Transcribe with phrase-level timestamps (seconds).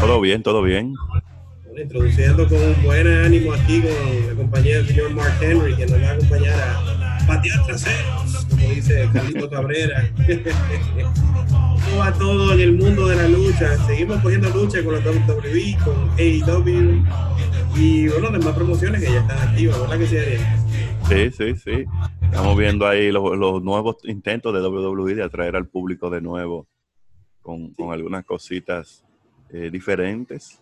[0.00, 0.94] Todo bien, todo bien.
[1.82, 6.00] Introduciendo con un buen ánimo aquí con la compañía del señor Mark Henry, que nos
[6.00, 10.08] va a acompañar a patear traseros, como dice Carlito Cabrera.
[11.84, 13.76] ¿Cómo va todo en el mundo de la lucha?
[13.86, 17.04] Seguimos cogiendo lucha con la WWE, con AEW
[17.74, 20.40] y, bueno, demás promociones que ya están activas, ¿verdad que sí, Ariel?
[21.08, 21.84] Sí, sí, sí.
[22.22, 26.68] Estamos viendo ahí los, los nuevos intentos de WWE de atraer al público de nuevo
[27.40, 29.04] con, con algunas cositas
[29.50, 30.61] eh, diferentes.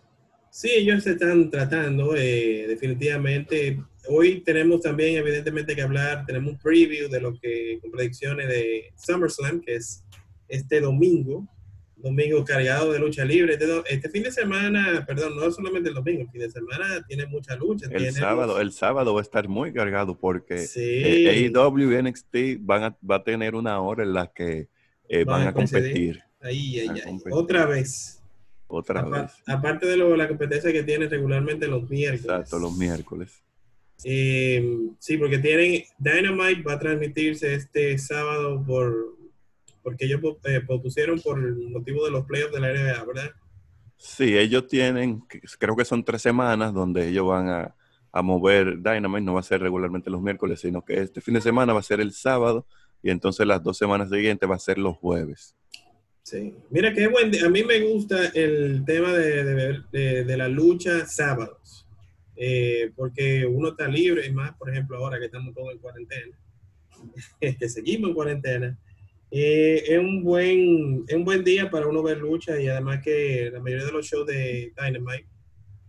[0.53, 3.81] Sí, ellos se están tratando, eh, definitivamente.
[4.09, 8.91] Hoy tenemos también, evidentemente, que hablar, tenemos un preview de lo que, con predicciones de
[8.97, 10.03] SummerSlam, que es
[10.49, 11.47] este domingo,
[11.95, 13.53] domingo cargado de lucha libre.
[13.53, 17.01] Este, do- este fin de semana, perdón, no solamente el domingo, el fin de semana
[17.07, 17.85] tiene mucha lucha.
[17.85, 20.81] El tiene- sábado, el sábado va a estar muy cargado porque Sí.
[20.83, 24.67] eh, AEW y NXT van a, va a tener una hora en la que
[25.07, 27.01] eh, Van van a a competir Ahí, ahí, a ahí.
[27.01, 27.33] competir.
[27.33, 28.20] Otra vez.
[28.71, 29.31] Otra Apa- vez.
[29.47, 32.23] aparte de lo- la competencia que tiene regularmente los miércoles.
[32.25, 33.43] Exacto, los miércoles.
[34.03, 39.19] Eh, sí, porque tienen Dynamite va a transmitirse este sábado por
[39.83, 43.31] porque ellos eh, propusieron por el motivo de los playoffs de la NBA, ¿verdad?
[43.97, 45.23] Sí, ellos tienen,
[45.59, 47.75] creo que son tres semanas donde ellos van a,
[48.11, 51.41] a mover Dynamite, no va a ser regularmente los miércoles, sino que este fin de
[51.41, 52.67] semana va a ser el sábado
[53.01, 55.55] y entonces las dos semanas siguientes va a ser los jueves.
[56.23, 56.53] Sí.
[56.69, 57.31] Mira qué buen.
[57.43, 61.87] A mí me gusta el tema de, de, de- de la lucha sábados,
[62.35, 66.37] eh, porque uno está libre y más, por ejemplo, ahora que estamos todos en cuarentena,
[67.59, 68.77] que seguimos en cuarentena.
[69.31, 73.49] eh, es un buen es un buen día para uno ver lucha y además que
[73.51, 75.27] la mayoría de los shows de Dynamite,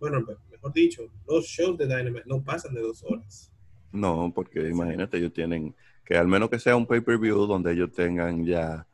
[0.00, 3.52] bueno, mejor dicho, los shows de Dynamite no pasan de dos horas.
[3.92, 8.44] No, porque imagínate, ellos tienen que al menos que sea un pay-per-view donde ellos tengan
[8.46, 8.86] ya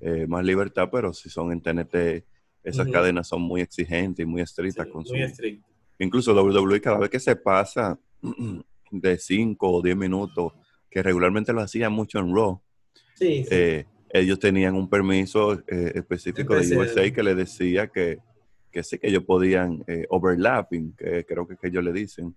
[0.00, 2.24] eh, más libertad, pero si son en TNT,
[2.62, 2.92] esas Ujú.
[2.92, 5.14] cadenas son muy exigentes y muy estrictas Sí, con su...
[5.14, 5.66] muy estricto.
[5.98, 7.98] Incluso WWE cada vez que se pasa
[8.90, 10.52] de 5 o 10 minutos,
[10.90, 12.60] que regularmente lo hacían mucho en Raw,
[13.14, 13.48] Sí, sí.
[13.50, 16.76] eh, ellos tenían un permiso eh, específico de.
[16.76, 18.20] USA que le decía que,
[18.70, 22.34] que sí que ellos podían eh, overlapping, que creo que, que ellos le dicen,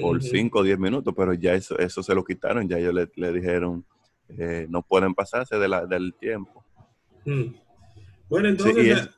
[0.00, 0.20] por ujú.
[0.20, 3.32] 5 o 10 minutos, pero ya eso, eso se lo quitaron, ya ellos le, le
[3.32, 3.84] dijeron,
[4.28, 6.64] eh, no pueden pasarse de la, del tiempo.
[7.28, 7.54] Mm.
[8.28, 8.76] Bueno, entonces.
[8.86, 9.10] es-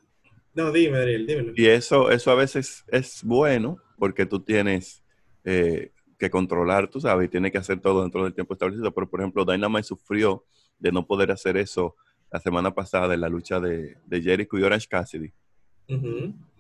[0.55, 1.53] No, dime, Ariel, dímelo.
[1.57, 5.03] Y eso, eso a veces es bueno porque tú tienes
[5.45, 8.93] eh, que controlar, tú sabes, y tienes que hacer todo dentro del tiempo establecido.
[8.93, 10.45] Pero, por ejemplo, Dynamite sufrió
[10.79, 11.97] de no poder hacer eso
[12.33, 15.33] la semana pasada en la lucha de, de Jericho y Orange Cassidy.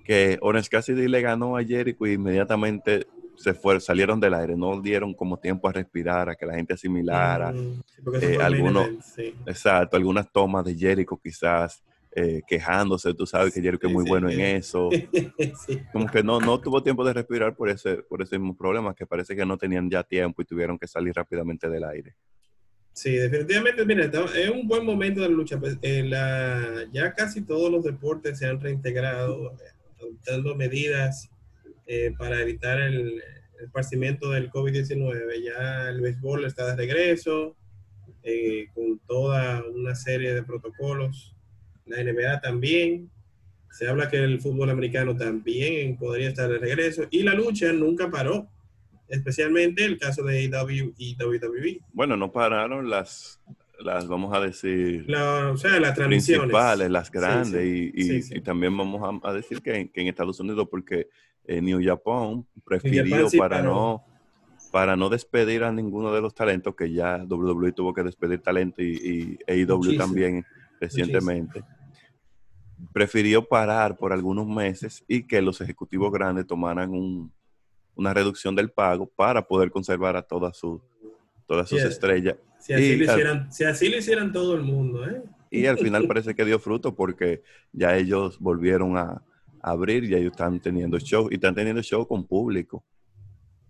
[0.05, 3.07] Que Orange Cassidy le ganó a Jericho y inmediatamente
[3.41, 6.75] se fueron, salieron del aire, no dieron como tiempo a respirar, a que la gente
[6.75, 7.53] asimilara.
[7.53, 9.35] Mm, sí, eh, fue el main alguno- event, sí.
[9.47, 11.83] Exacto, algunas tomas de Jericho quizás
[12.15, 14.91] eh, quejándose, tú sabes que Jericho es Sí, muy sí, bueno en eso.
[15.93, 19.07] Como que no, no tuvo tiempo de respirar por ese, por ese mismo problema, que
[19.07, 22.15] parece que no tenían ya tiempo y tuvieron que salir rápidamente del aire.
[22.93, 25.59] Sí, definitivamente, mira, está- es un buen momento de la lucha.
[25.59, 29.57] Pues, eh, la- ya casi todos los deportes se han reintegrado, eh,
[30.01, 31.31] adoptando medidas
[31.93, 33.21] eh, para evitar el,
[33.61, 35.43] esparcimiento del COVID-19.
[35.43, 37.57] Ya el béisbol está de regreso,
[38.23, 41.35] eh, con toda una serie de protocolos.
[41.87, 43.11] La NBA también.
[43.73, 47.09] Se habla que el fútbol americano también podría estar de regreso.
[47.11, 48.49] Y la lucha nunca paró,
[49.09, 51.81] especialmente el caso de AEW y WWE.
[51.93, 53.41] Bueno, no pararon las,
[53.83, 57.91] las vamos a decir, La- o sea, las principales, las grandes, sí.
[57.95, 58.35] Y, y- Sí, sí.
[58.37, 61.09] y también vamos a, a decir que, en- que en Estados Unidos, porque
[61.45, 64.05] eh, New Japan prefirió Japan para no
[64.73, 68.81] para no despedir a ninguno de los talentos, que ya WWE tuvo que despedir talento
[68.83, 70.05] y, y AEW Muchísimo.
[70.05, 70.45] también
[70.81, 71.65] recientemente,
[72.93, 77.33] prefirió parar por algunos meses y que los ejecutivos grandes tomaran un-
[77.97, 80.81] una reducción del pago para poder conservar a todas sus
[81.47, 81.89] todas sus Yeah.
[81.89, 82.37] estrellas.
[82.61, 85.23] Si así, Y, lo al- hicieran, si así lo hicieran todo el mundo, ¿eh?
[85.51, 87.43] Y al final parece que dio fruto porque
[87.73, 89.23] ya ellos volvieron a,
[89.63, 92.85] a abrir y ellos están teniendo show y están teniendo show con público.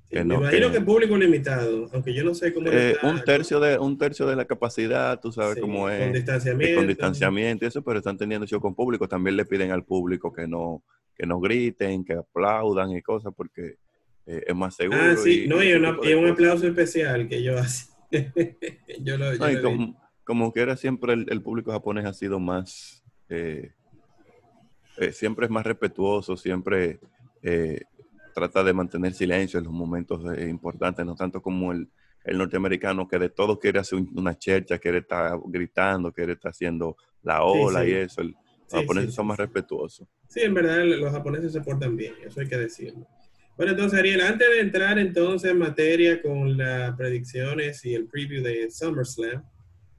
[0.04, 2.90] Sí, Que me no, imagino que- que, público limitado, aunque yo no sé cómo Eh,
[2.92, 6.12] está, un tercio de un tercio de la capacidad, tú sabes sí, cómo con es.
[6.12, 6.72] distanciamiento.
[6.72, 9.08] eh, con distanciamiento y eso, pero están teniendo show con público.
[9.08, 10.82] También le piden al público que no,
[11.16, 13.76] que no griten, que aplaudan y cosas, porque
[14.26, 15.00] eh, es más seguro.
[15.00, 17.89] Ah, sí, no, y, ese una- y un aplauso especial que yo hace.
[19.00, 19.62] yo lo, yo No, y lo vi.
[19.62, 23.72] como, como quiera, siempre el, el público japonés ha sido más, eh,
[24.98, 27.00] eh, siempre es más respetuoso, siempre
[27.42, 27.80] eh,
[28.34, 31.88] trata de mantener silencio en los momentos eh, importantes, no tanto como el,
[32.24, 36.50] el norteamericano que de todo quiere hacer un- una chercha, quiere estar gritando, quiere estar
[36.50, 37.90] haciendo la ola sí.
[37.90, 38.20] y eso.
[38.22, 38.36] El-
[38.70, 40.06] Sí, los japoneses son más respetuosos.
[40.28, 43.04] Sí, en verdad los japoneses se portan bien, eso hay que decirlo.
[43.56, 48.42] Bueno, entonces Ariel, antes de entrar entonces en materia con las predicciones y el preview
[48.42, 49.44] de SummerSlam,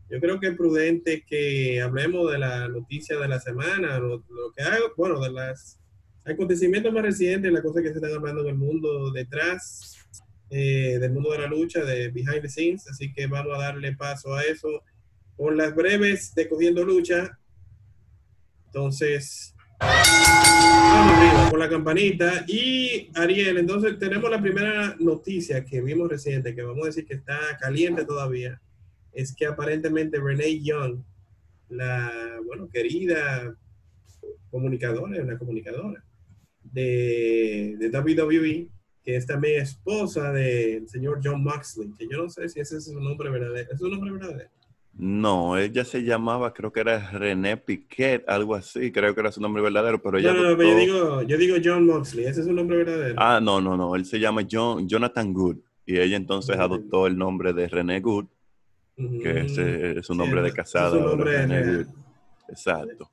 [0.09, 4.51] yo creo que es prudente que hablemos de la noticia de la semana, lo, lo
[4.55, 5.77] que hago, bueno, de los
[6.25, 9.97] acontecimientos más recientes, las cosas que se están hablando en el mundo detrás
[10.49, 13.95] eh, del mundo de la lucha, de behind the scenes, así que vamos a darle
[13.95, 14.83] paso a eso
[15.37, 17.39] con las breves de Cogiendo Lucha.
[18.65, 19.55] Entonces,
[21.49, 22.45] Con la campanita.
[22.47, 27.15] Y Ariel, entonces tenemos la primera noticia que vimos reciente, que vamos a decir que
[27.15, 28.61] está caliente todavía,
[29.11, 31.03] es que aparentemente Renee Young,
[31.69, 33.55] la, bueno, querida
[34.49, 36.03] comunicadora, una comunicadora
[36.63, 38.69] de, de WWE,
[39.03, 42.85] que es también esposa del señor John Moxley, que yo no sé si ese es
[42.85, 43.71] su nombre verdadero.
[43.71, 44.49] ¿Es su nombre verdadero?
[44.93, 49.41] No, ella se llamaba, creo que era René Piquet, algo así, creo que era su
[49.41, 52.41] nombre verdadero, pero ella No, no, no, pero yo digo, yo digo John Moxley, ese
[52.41, 53.15] es su nombre verdadero.
[53.17, 57.17] Ah, no, no, no, él se llama John, Jonathan Good y ella entonces adoptó el
[57.17, 58.25] nombre de René Good,
[59.23, 61.77] que ese es su Sí, nombre de ese es su nombre René.
[61.77, 61.87] Good.
[62.49, 63.09] Exacto.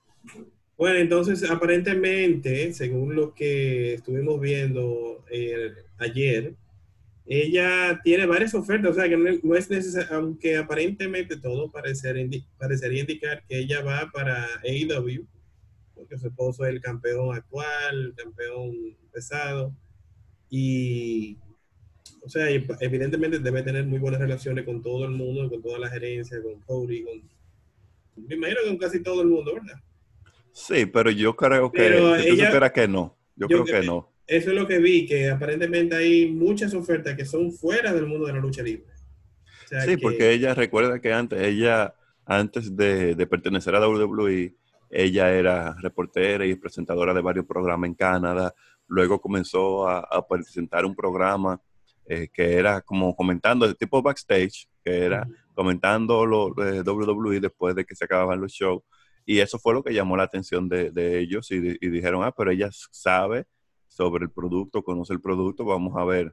[0.77, 6.55] Bueno, entonces aparentemente, según lo que estuvimos viendo eh, ayer,
[7.31, 12.47] ella tiene varias ofertas, o sea que no, es necesario, aunque aparentemente todo parecer indi-
[12.59, 15.27] parecería indicar que ella va para AEW,
[15.95, 19.75] porque su esposo es el campeón actual, el campeón pesado,
[20.51, 21.37] y,
[22.23, 25.91] o sea, evidentemente debe tener muy buenas relaciones con todo el mundo, con toda la
[25.91, 27.23] gerencia, con Cody, con,
[28.27, 29.79] me imagino que con casi todo el mundo, ¿verdad?
[30.53, 33.87] Sí, pero yo creo que, Pero si ella- que no, yo, yo creo que- que
[33.87, 34.11] no.
[34.29, 38.27] Eso es lo que vi, que aparentemente hay muchas ofertas que son fuera del mundo
[38.27, 38.85] de la lucha libre.
[39.65, 41.95] O sea Sí, que- porque ella recuerda que antes, ella,
[42.27, 44.55] antes de, de pertenecer a WWE,
[44.91, 48.55] ella era reportera y presentadora de varios programas en Canadá.
[48.87, 51.61] Luego comenzó a, a presentar un programa
[52.07, 57.75] eh, que era como comentando, el tipo backstage, que era comentando lo de WWE después
[57.75, 58.83] de que se acababan los shows.
[59.27, 62.33] Y eso fue lo que llamó la atención de, de ellos y, y dijeron, ah,
[62.35, 63.47] pero ella sabe
[63.99, 66.33] sobre el producto, conoce el producto, vamos a ver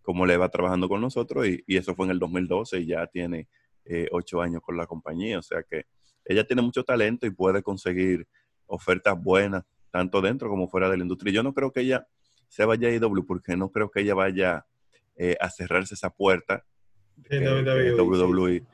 [0.00, 1.46] cómo le va trabajando con nosotros.
[1.46, 3.48] Y, y eso fue en el 2012 y ya tiene
[3.84, 5.38] eh, ocho años con la compañía.
[5.38, 5.84] O sea que
[6.24, 8.26] ella tiene mucho talento y puede conseguir
[8.64, 11.34] ofertas buenas, tanto dentro como fuera de la industria.
[11.34, 12.08] Yo no creo que ella
[12.48, 14.64] se vaya a IW porque no creo que ella vaya
[15.16, 16.64] eh, a cerrarse esa puerta.
[17.30, 18.58] WWE, WWE.
[18.58, 18.66] Sí,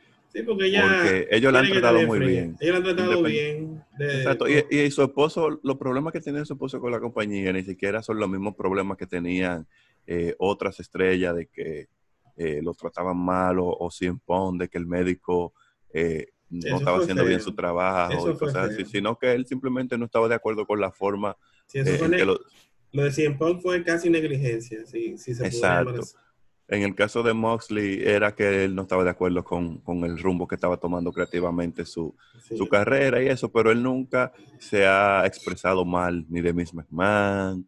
[0.47, 2.57] porque ellos la han tratado muy bien.
[2.61, 3.85] Ella la han tratado Independ- bien.
[3.99, 4.47] de- Exacto.
[4.49, 8.03] Y, y su esposo, los problemas que tiene su esposo con la compañía ni siquiera
[8.03, 9.67] son los mismos problemas que tenían
[10.07, 11.89] eh, otras estrellas de que
[12.37, 15.53] eh, los trataban mal o, o sin pon, de que el médico
[15.93, 17.29] eh, no Eso estaba haciendo feo.
[17.29, 20.81] bien su trabajo y cosas así, sino que él simplemente no estaba de acuerdo con
[20.81, 21.37] la forma
[21.67, 22.39] Sí, eso eh, en que lo,
[22.93, 26.01] Lo de CM Punk fue casi negligencia, sí, sí se Exacto.
[26.01, 26.15] así.
[26.69, 30.19] En el caso de Moxley era que él no estaba de acuerdo con, con el
[30.19, 32.57] rumbo que estaba tomando creativamente su, Sí.
[32.59, 37.67] su carrera y eso, pero él nunca se ha expresado mal ni de Miss McMahon,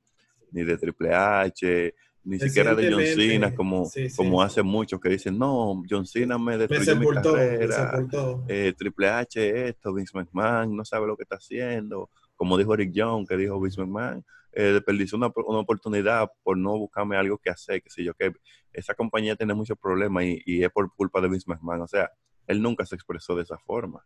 [0.52, 4.16] ni de Triple H, ni siquiera de John Cena, como, sí, sí.
[4.16, 8.44] como hace muchos que dicen, no, John Cena me destruyó mi sepultó, me carrera, sepultó.
[8.48, 12.92] eh, Triple H esto, Vince McMahon no sabe lo que está haciendo, como dijo Eric
[12.92, 17.50] Young, que dijo Vince McMahon, eh, desperdició una, una oportunidad por no buscarme algo que
[17.50, 18.32] hacer, que sé yo, que
[18.72, 22.10] esa compañía tiene muchos problemas y, y es por culpa de Vince McMahon, o sea,
[22.46, 24.04] él nunca se expresó de esa forma.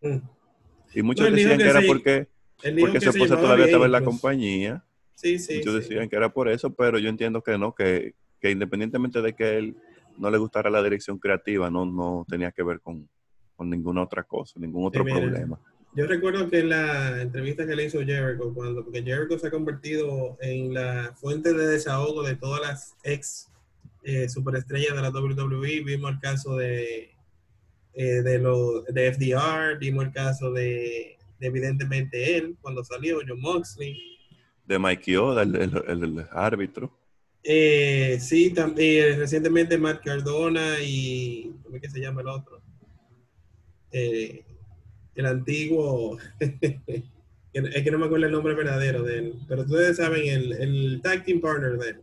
[0.00, 0.18] Mm.
[0.94, 2.28] Y muchos No, decían que que era porque,
[2.80, 4.20] porque que su se esposa todavía estaba en la incluso.
[4.20, 5.78] compañía, Sí, sí, muchos sí.
[5.80, 9.56] decían que era por eso, pero yo entiendo que no, que, que independientemente de que
[9.56, 9.76] él
[10.18, 13.08] no le gustara la dirección creativa, no, no tenía que ver con,
[13.54, 15.58] con ninguna otra cosa, ningún otro problema.
[15.96, 19.50] Yo recuerdo que en la entrevista que le hizo Jericho, cuando, porque Jericho se ha
[19.50, 23.48] convertido en la fuente de desahogo de todas las ex
[24.04, 27.10] eh, superestrellas de la WWE, vimos el caso de,
[27.94, 33.40] eh, de, lo, de FDR, vimos el caso de, de evidentemente él, cuando salió, John
[33.40, 33.96] Moxley.
[34.66, 36.92] De Mikey Oda, el, el- el- el árbitro.
[37.42, 42.60] Eh, sí, también recientemente Matt Cardona y ¿cómo es que se llama el otro?
[43.92, 44.44] Eh,
[45.16, 50.26] el antiguo, es que no me acuerdo el nombre verdadero de él, pero ustedes saben
[50.26, 51.96] el, el tag team partner de él.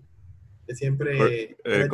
[0.68, 1.18] que siempre...
[1.18, 1.28] Cor-
[1.66, 1.88] eh,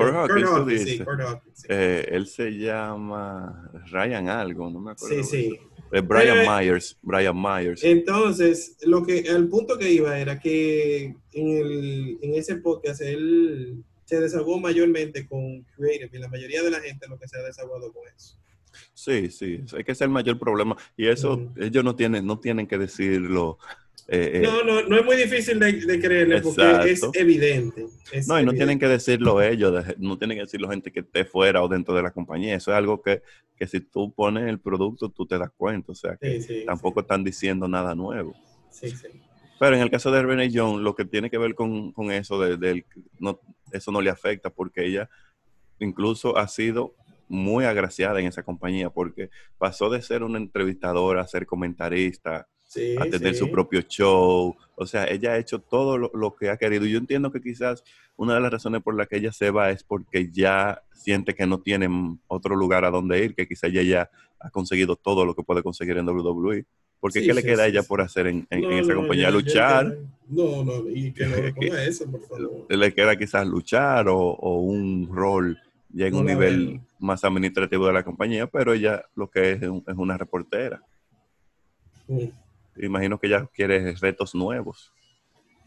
[0.46, 1.68] Hawkins, sí, Hawkins, sí.
[1.70, 5.24] Eh, él se llama Ryan algo, no me acuerdo.
[5.24, 5.60] sí, sí.
[5.92, 7.84] Eh, Brian Eh, Myers, Brian Myers.
[7.84, 13.84] Entonces, lo que, al punto que iba era que en, el, en ese podcast él
[14.06, 17.42] se desahogó mayormente con Creative y la mayoría de la gente lo que se ha
[17.44, 18.38] desahogado con eso.
[18.94, 20.76] Sí, sí, es que es el mayor problema.
[20.96, 23.58] Y eso ellos no tienen, no tienen que decirlo.
[24.08, 27.12] eh, eh, No, no, no es muy difícil de, de creerle porque Exacto.
[27.12, 27.86] es evidente.
[28.12, 28.56] es No, y no evidente.
[28.58, 31.94] tienen que decirlo ellos, de- no tienen que decirlo gente que esté fuera o dentro
[31.96, 32.56] de la compañía.
[32.56, 33.22] Eso es algo que,
[33.56, 35.92] que si tú pones el producto, tú te das cuenta.
[35.92, 38.34] O sea, que Sí, sí, tampoco están diciendo nada nuevo.
[38.72, 39.08] Sí, sí.
[39.60, 42.40] Pero en el caso de Renee Young, lo que tiene que ver con, con eso,
[42.40, 42.86] de, del-
[43.20, 43.40] no,
[43.72, 45.10] eso no le afecta porque ella
[45.80, 46.96] incluso ha sido
[47.30, 52.96] muy agraciada en esa compañía porque pasó de ser una entrevistadora a ser comentarista, Sí,
[53.00, 53.40] a tener sí.
[53.40, 54.56] su propio show.
[54.76, 56.86] O sea, ella ha hecho todo lo, lo que ha querido.
[56.86, 57.84] Yo entiendo que quizás
[58.16, 61.48] una de las razones por las que ella se va es porque ya siente que
[61.48, 61.90] no tiene
[62.28, 64.10] otro lugar a donde ir, que quizás ella ya
[64.40, 66.66] ha conseguido todo lo que puede conseguir en WWE.
[67.00, 69.00] Porque Sí, ¿qué le queda a ella por hacer en, en- en No, esa no,
[69.00, 69.32] compañía?
[69.32, 69.98] luchar.
[70.28, 71.36] No, no, y que no
[71.78, 72.66] eso, por favor.
[72.70, 75.58] Le queda quizás luchar o, o un rol
[75.90, 79.62] ya en No un nivel más administrativo de la compañía, pero ella lo que es
[79.62, 80.82] es un- es una reportera.
[82.08, 82.26] Mm.
[82.82, 84.92] Imagino que ella quiere retos nuevos.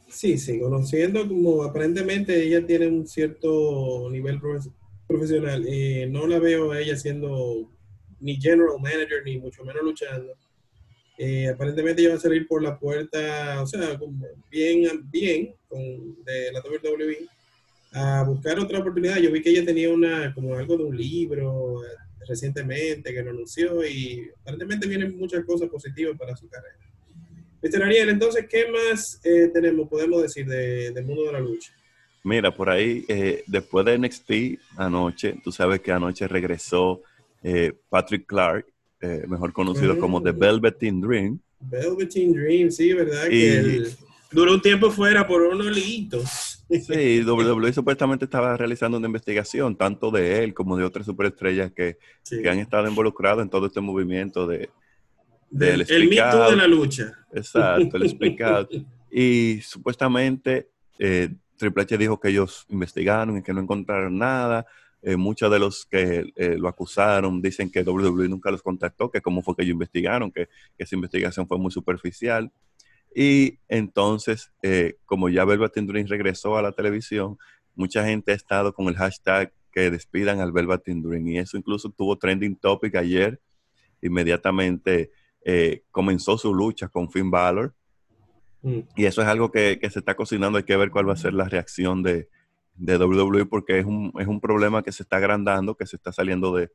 [0.08, 4.72] Sí, sí, conociendo como aparentemente ella tiene un cierto nivel profe-
[5.06, 7.70] profesional, eh, no la veo a ella siendo
[8.20, 10.34] ni general manager ni mucho menos luchando.
[11.18, 13.98] Eh, aparentemente ella va a salir por la puerta, o sea,
[14.50, 15.80] bien, bien con,
[16.24, 17.28] de la WWE
[17.92, 19.18] a buscar otra oportunidad.
[19.18, 21.88] Yo vi que ella tenía una como algo de un libro eh,
[22.28, 26.76] recientemente que lo anunció y aparentemente vienen muchas cosas positivas para su carrera.
[27.62, 27.82] Mr.
[27.84, 31.72] Ariel, entonces, ¿qué más eh, tenemos, podemos decir, de- del mundo de la lucha?
[32.24, 37.02] Mira, por ahí, eh, después de NXT anoche, tú sabes que anoche regresó
[37.44, 38.66] eh, Patrick Clark,
[39.00, 39.98] eh, mejor conocido Mm.
[39.98, 41.40] como The Velveteen Dream.
[41.58, 43.26] Velveteen Dream, sí, ¿verdad?
[43.26, 43.84] Y- Que
[44.30, 46.51] duró un tiempo fuera por unos litos.
[46.80, 51.98] Sí, WWE supuestamente estaba realizando una investigación, tanto de él como de otras superestrellas que,
[52.22, 52.40] Sí.
[52.42, 54.70] que han estado involucrados en todo este movimiento de,
[55.50, 56.50] Del- del el out.
[56.50, 57.12] de la lucha.
[57.32, 58.70] Exacto, el out.
[59.10, 64.66] Y supuestamente eh, Triple H dijo que ellos investigaron y que no encontraron nada.
[65.04, 69.20] Eh, muchos de los que eh, lo acusaron dicen que WWE nunca los contactó, que
[69.20, 72.52] cómo fue que ellos investigaron, que, que esa investigación fue muy superficial.
[73.14, 77.38] Y entonces, eh, como ya Velveteen Dream regresó a la televisión,
[77.74, 81.26] mucha gente ha estado con el hashtag que despidan al Velveteen Dream.
[81.28, 83.40] Y eso incluso tuvo trending topic ayer.
[84.00, 85.10] Inmediatamente
[85.44, 87.74] eh, comenzó su lucha con Finn Balor.
[88.62, 88.80] Mm.
[88.96, 90.58] Y eso es algo que, que se está cocinando.
[90.58, 92.28] Hay que ver cuál va a ser la reacción de,
[92.74, 96.12] de WWE porque es un, es un problema que se está agrandando, que se está
[96.12, 96.70] saliendo de,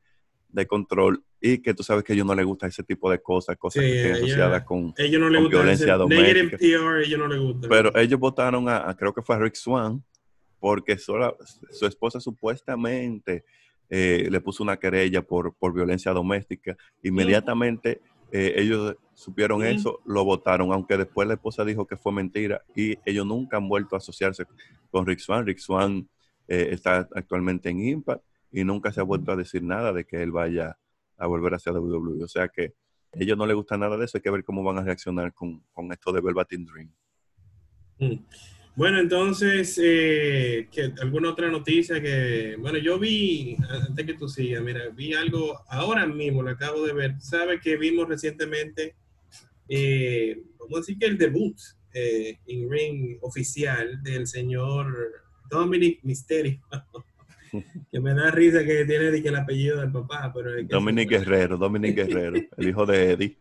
[0.49, 3.19] de control y que tú sabes que a ellos no les gusta ese tipo de
[3.21, 4.93] cosas, cosas Sí, que estén asociadas con...
[4.97, 6.33] Ellos no les Con gusta violencia ese doméstica.
[6.33, 7.67] negative PR, a ellos no les gusta.
[7.69, 10.03] Pero ellos votaron a, a- creo que fue a Rick Swan,
[10.59, 11.35] porque sola-
[11.71, 13.45] su esposa supuestamente
[13.89, 16.75] eh, le puso una querella por, por violencia doméstica.
[17.03, 18.01] Inmediatamente
[18.31, 22.95] eh, ellos supieron eso, lo votaron, aunque después la esposa dijo que fue mentira y
[23.05, 24.45] ellos nunca han vuelto a asociarse
[24.91, 25.45] con Rick Swan.
[25.45, 26.07] Rick Swan
[26.47, 30.21] eh, está actualmente en Impact y nunca se ha vuelto a decir nada de que
[30.21, 30.77] él vaya
[31.17, 32.23] a volver hacia WWE.
[32.23, 32.73] O sea que
[33.13, 35.63] ellos no les gusta nada de eso, hay que ver cómo van a reaccionar con,
[35.73, 36.91] con esto de Velveteen Dream.
[37.99, 38.25] Mm.
[38.75, 44.61] Bueno, entonces, eh, ¿qué- ¿alguna otra noticia que, bueno, yo vi, antes que tú sigas,
[44.61, 48.95] mira, vi algo ahora mismo, lo acabo de ver, sabe que vimos recientemente,
[49.67, 51.57] eh, vamos a decir que el debut
[51.91, 54.95] eh, en ring oficial del señor
[55.49, 56.61] Dominic Mysterio,
[57.91, 61.57] que me da risa que tiene que el apellido del papá, pero que Dominic Guerrero,
[61.57, 63.37] Dominic Guerrero, el hijo de Eddie.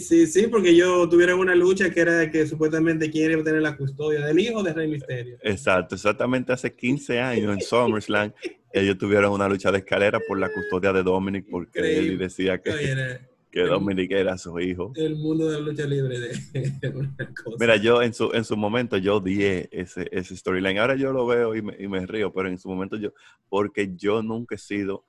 [0.00, 3.76] Sí, sí, porque yo tuviera una lucha que era de que supuestamente quiere tener la
[3.76, 5.36] custodia del hijo de Rey Misterio.
[5.42, 8.32] Exacto, exactamente hace 15 años en SummerSlam,
[8.72, 12.06] ellos tuvieron una lucha de escalera por la custodia de Dominic, porque Increíble.
[12.06, 13.20] Eddie decía que, Oye,
[13.64, 14.92] que Dominic era su hijo.
[14.96, 16.18] el mundo de la lucha libre
[16.52, 17.56] de una cosa.
[17.58, 20.78] Mira, yo en su, en su momento yo odié ese, ese storyline.
[20.78, 23.12] Ahora yo lo veo y me, y me río, pero en su momento yo,
[23.48, 25.04] porque yo nunca he sido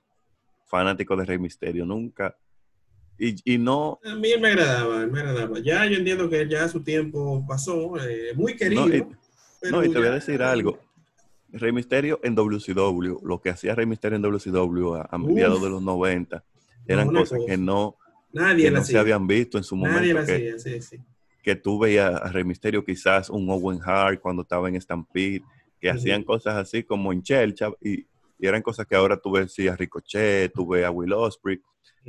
[0.66, 2.36] fanático de Rey Misterio, nunca.
[3.18, 5.60] Y, y no, A mí me agradaba, me agradaba.
[5.60, 8.88] Ya yo entiendo que ya su tiempo pasó, eh, muy querido.
[8.88, 9.06] No, y-
[9.62, 10.80] pero no, y te voy a decir algo.
[11.52, 15.70] Rey Misterio en WCW, lo que hacía Rey Misterio en WCW a, a mediados de
[15.70, 16.44] los 90,
[16.88, 17.46] eran cosas cosa.
[17.46, 17.98] que no,
[18.32, 20.26] Nadie que la no se habían visto en su Nadie la momento.
[20.38, 20.98] Que, hacía, sí, sí.
[21.42, 25.42] que tú veías a Rey Misterio quizás un Owen Hart cuando estaba en Stampede,
[25.80, 28.02] que hacían cosas así como en Chelcha y,
[28.38, 31.62] y eran cosas que ahora tú ves sí, a Ricochet, tú ves a Will Ospreay,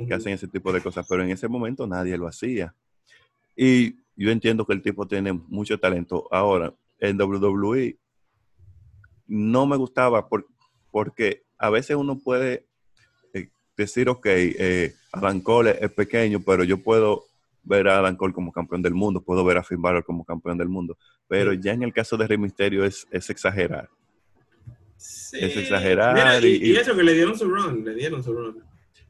[0.07, 2.75] que hacen ese tipo de cosas, pero en ese momento nadie lo hacía.
[3.55, 6.27] Y yo entiendo que el tipo tiene mucho talento.
[6.31, 7.97] Ahora, en WWE
[9.27, 10.47] no me gustaba por-
[10.91, 12.67] porque a veces uno puede
[13.81, 17.25] decir, ok, eh, Adam Cole es pequeño, pero yo puedo
[17.63, 20.57] ver a Adam Cole como campeón del mundo, puedo ver a Finn Balor como campeón
[20.57, 20.97] del mundo,
[21.27, 21.59] pero Sí.
[21.61, 23.89] ya en el caso de Rey Mysterio es, es exagerar.
[24.97, 25.37] Sí.
[25.39, 28.33] Es exagerar Mira, y, y- y eso que le dieron su run, le dieron su
[28.33, 28.63] run.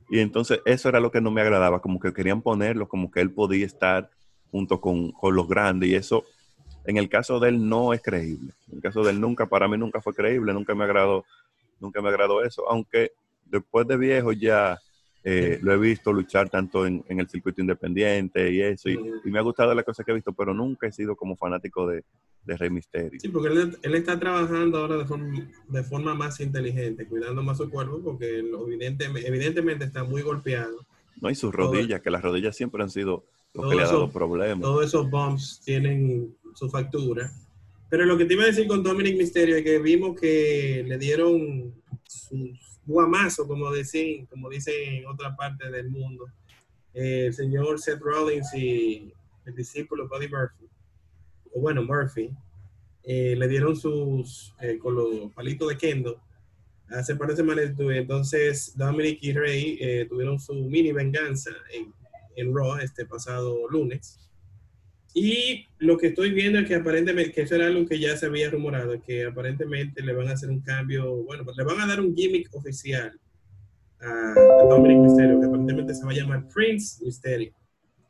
[0.10, 3.22] Y entonces eso era lo que no me agradaba, como que querían ponerlo, como que
[3.22, 4.10] él podía estar
[4.52, 6.26] junto con, con los grandes y eso
[6.86, 8.54] en el caso de él no es creíble.
[8.70, 11.24] En el caso de él nunca, para mí nunca fue creíble, nunca me agradó,
[11.80, 13.12] nunca me agradó eso, aunque
[13.52, 14.80] después de viejo ya
[15.24, 19.38] eh, lo he visto luchar tanto en, en el circuito independiente y eso, y, me
[19.38, 22.04] ha gustado la cosa que he visto, pero nunca he sido como fanático de,
[22.44, 23.20] de Rey Mysterio.
[23.20, 27.58] Sí, porque él, él está trabajando ahora de forma, de forma más inteligente, cuidando más
[27.58, 30.86] su cuerpo, porque evidentemente, evidentemente está muy golpeado.
[31.22, 33.86] No, y sus Todo- rodillas, que las rodillas siempre han sido lo que le ha
[33.86, 34.62] dado problemas.
[34.62, 37.32] Todos esos bumps tienen su factura.
[37.90, 40.98] Pero lo que te iba a decir con Dominic Mysterio es que vimos que le
[40.98, 41.74] dieron
[42.08, 42.50] su
[42.86, 46.28] guamazo, como dicen, como dicen en otra parte del mundo,
[46.94, 49.14] eh, el señor Seth Rollins y
[49.46, 50.68] el discípulo Buddy Murphy,
[51.54, 52.32] o bueno, Murphy,
[53.04, 56.22] eh, le dieron sus, eh, con los palitos de Kendo,
[56.90, 61.94] hace par de semanas, entonces Dominic y Rey eh, tuvieron su mini venganza en,
[62.36, 64.31] en Raw este pasado lunes.
[65.14, 68.28] Y lo que estoy viendo es que aparentemente, que eso era algo que ya se
[68.28, 71.88] había rumorado, que aparentemente le van a hacer un cambio, bueno, pues le van a
[71.88, 73.20] dar un gimmick oficial
[74.00, 77.52] a, a Dominic Mysterio, que aparentemente se va a llamar Prince Mysterio.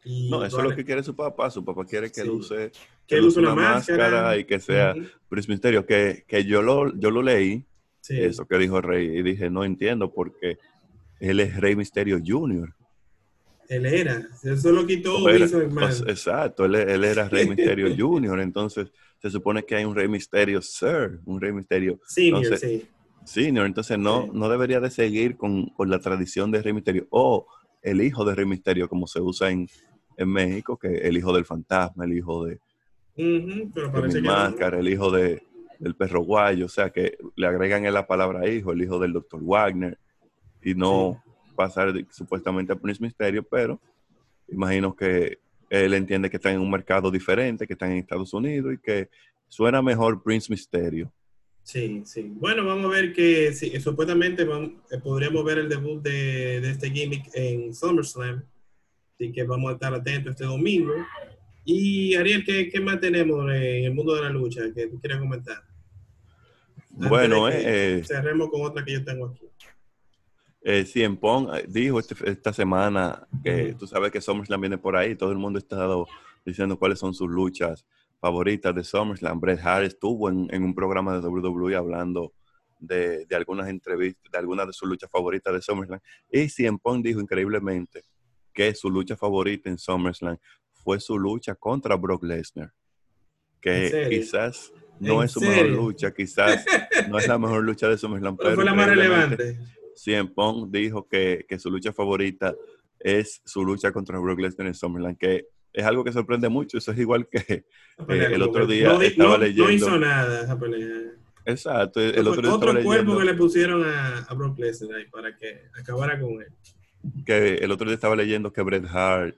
[0.04, 1.50] Y No, eso es lo que quiere su papá.
[1.50, 2.22] Su papá quiere que Sí.
[2.22, 2.72] él use,
[3.08, 4.94] que use una, máscara, y que sea.
[5.30, 5.86] Prince Mysterio.
[5.86, 7.66] Que, que yo, lo, yo lo leí,
[8.00, 8.20] Sí.
[8.20, 10.58] eso que dijo Rey, y dije, no entiendo porque
[11.20, 12.74] él es Rey Mysterio Jr.
[13.72, 15.62] Él era, eso lo quitó Era- sea,
[16.08, 18.40] exacto, él, él era Rey Mysterio Jr.
[18.42, 22.88] Entonces se supone que hay un Rey Mysterio Sir, un Rey Mysterio Senior, entonces, sí.
[23.24, 23.66] Senior.
[23.66, 24.30] Entonces no, Sí.
[24.34, 27.48] no debería de seguir con, con la tradición de Rey Mysterio o
[27.82, 29.70] el hijo de Rey Mysterio, como se usa en,
[30.18, 32.60] en México, que el hijo del fantasma, el hijo de,
[33.16, 34.22] pero no.
[34.22, 35.44] máscara, el hijo de,
[35.80, 39.14] del perro guayo, o sea que le agregan en la palabra hijo, el hijo del
[39.14, 39.98] doctor Wagner,
[40.64, 41.24] y no
[41.56, 43.80] pasar supuestamente a Prince Mysterio, pero
[44.48, 48.74] imagino que él entiende que están en un mercado diferente, que están en Estados Unidos
[48.74, 49.10] y que
[49.48, 51.12] suena mejor Prince Mysterio.
[51.64, 52.24] Sí, sí.
[52.36, 56.72] Bueno, vamos a ver que sí, supuestamente vam- eh, podríamos ver el debut de, de
[56.72, 58.44] este gimmick en SummerSlam.
[59.14, 60.94] Así que vamos a estar atentos este domingo.
[61.64, 65.20] Y Ariel, ¿qué, qué más tenemos en el mundo de la lucha que tú quieras
[65.20, 65.62] comentar?
[66.94, 69.46] Antes Bueno, que eh, eh, cerremos con otra que yo tengo aquí.
[70.64, 74.96] Eh, CM Punk eh, dijo este- esta semana que tú sabes que SummerSlam viene por
[74.96, 76.08] ahí, todo el mundo está dado-
[76.46, 77.86] diciendo cuáles son sus luchas
[78.20, 79.40] favoritas de SummerSlam.
[79.40, 82.34] Bret Hart estuvo en, en un programa de WWE hablando
[82.80, 86.00] de, de algunas entrevistas, de algunas de sus luchas favoritas de SummerSlam.
[86.32, 88.04] Y CM Punk dijo increíblemente
[88.54, 90.38] que su lucha favorita en SummerSlam
[90.84, 92.72] fue su lucha contra Brock Lesnar.
[93.64, 95.64] ¿En Que quizás no ¿En es su serio?
[95.64, 96.66] mejor lucha, quizás
[97.10, 99.60] no es la mejor lucha de SummerSlam, ¿Cuál pero fue la más relevante?
[99.96, 102.56] CM Punk dijo que, que su lucha favorita
[103.00, 106.78] es su lucha contra Brock Lesnar en SummerSlam, que es algo que sorprende mucho.
[106.78, 107.66] Eso es igual que,
[108.06, 111.12] pelea el otro día no, estaba no- leyendo- No hizo nada esa pelea.
[111.46, 114.98] exacto, el otro día otro estaba cuerpo leyendo que le pusieron a, a Brock Lesnar
[115.00, 116.48] ahí para que acabara con él.
[117.26, 119.36] que el otro día estaba leyendo que Bret Hart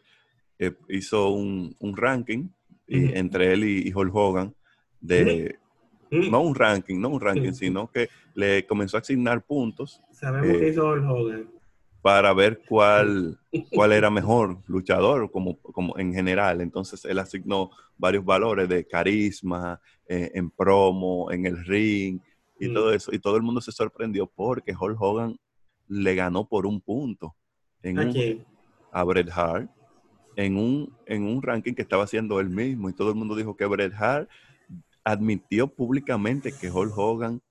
[0.60, 2.50] eh, hizo un, un ranking
[2.88, 4.54] y- entre él y, y Hulk Hogan
[5.00, 5.58] de
[6.32, 10.60] no un ranking, no un ranking, sino que le comenzó a asignar puntos Sabemos eh,
[10.60, 11.50] que hizo Hogan.
[12.02, 13.40] para ver cuál,
[13.72, 16.62] cuál era mejor luchador como, como en general.
[16.62, 22.20] Entonces él asignó varios valores de carisma, eh, en promo, en el ring
[22.60, 22.74] y Mm.
[22.74, 23.14] todo eso.
[23.14, 25.40] Y todo el mundo se sorprendió porque Hulk Hogan
[25.88, 27.36] le ganó por un punto
[27.82, 28.46] en ¿A un- quién?
[28.92, 29.70] a Bret Hart
[30.36, 32.90] en un, en un ranking que estaba haciendo él mismo.
[32.90, 34.30] Y todo el mundo dijo que Bret Hart
[35.04, 37.42] admitió públicamente que Hulk Hogan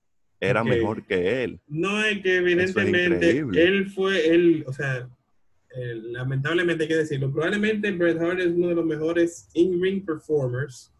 [0.40, 0.68] era Ok.
[0.68, 1.60] mejor que él.
[1.68, 3.62] No es que evidentemente increíble.
[3.64, 5.08] él fue, él, o sea,
[5.74, 10.92] eh, lamentablemente hay que decirlo, probablemente Bret Hart es uno de los mejores in-ring performers,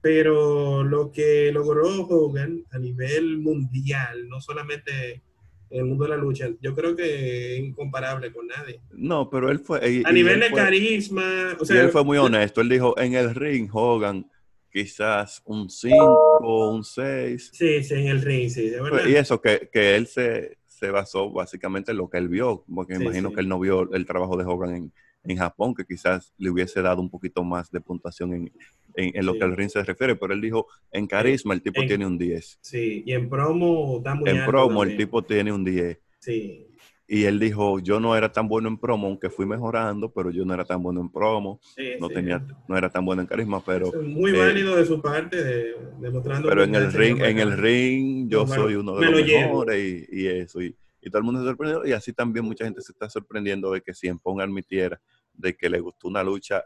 [0.00, 5.22] pero lo que logró Hogan a nivel mundial, no solamente
[5.70, 8.80] en el mundo de la lucha, yo creo que es incomparable con nadie.
[8.92, 9.78] No, pero él fue...
[9.90, 12.60] y- A y nivel él de fue- carisma, o y sea, él fue muy honesto.
[12.60, 14.24] Él dijo, en el ring, Hogan
[14.72, 17.50] quizás un 5, un 6.
[17.52, 19.06] Sí, sí, en el ring, sí, de verdad.
[19.06, 22.96] Y eso, que, que él se, se basó básicamente en lo que él vio, porque
[22.96, 23.34] Sí, imagino sí.
[23.34, 24.92] que él no vio el trabajo de Hogan en,
[25.24, 28.52] en Japón, que quizás le hubiese dado un poquito más de puntuación en,
[28.94, 29.38] en- en lo Sí.
[29.38, 32.16] que al ring se refiere, pero él dijo, en carisma el tipo En- tiene un
[32.18, 32.58] 10.
[32.62, 34.98] Sí, y en promo está muy En alto promo el también.
[35.08, 35.98] tipo tiene un 10.
[36.20, 36.67] Sí,
[37.10, 40.44] Y él dijo, yo no era tan bueno en promo, aunque fui mejorando, pero yo
[40.44, 42.14] no era tan bueno en promo, sí, no sí.
[42.14, 45.00] tenía, no era tan bueno en carisma, pero, Eso es muy eh, válido de su
[45.00, 49.06] parte, de- demostrando pero en el está ring, en el ring yo soy uno de
[49.06, 50.60] me los lo mejores y, y eso.
[50.60, 51.86] Y, y todo el mundo se sorprendió.
[51.86, 55.00] Y así también mucha gente se está sorprendiendo de que Cien Pong admitiera
[55.32, 56.62] de que le gustó una lucha,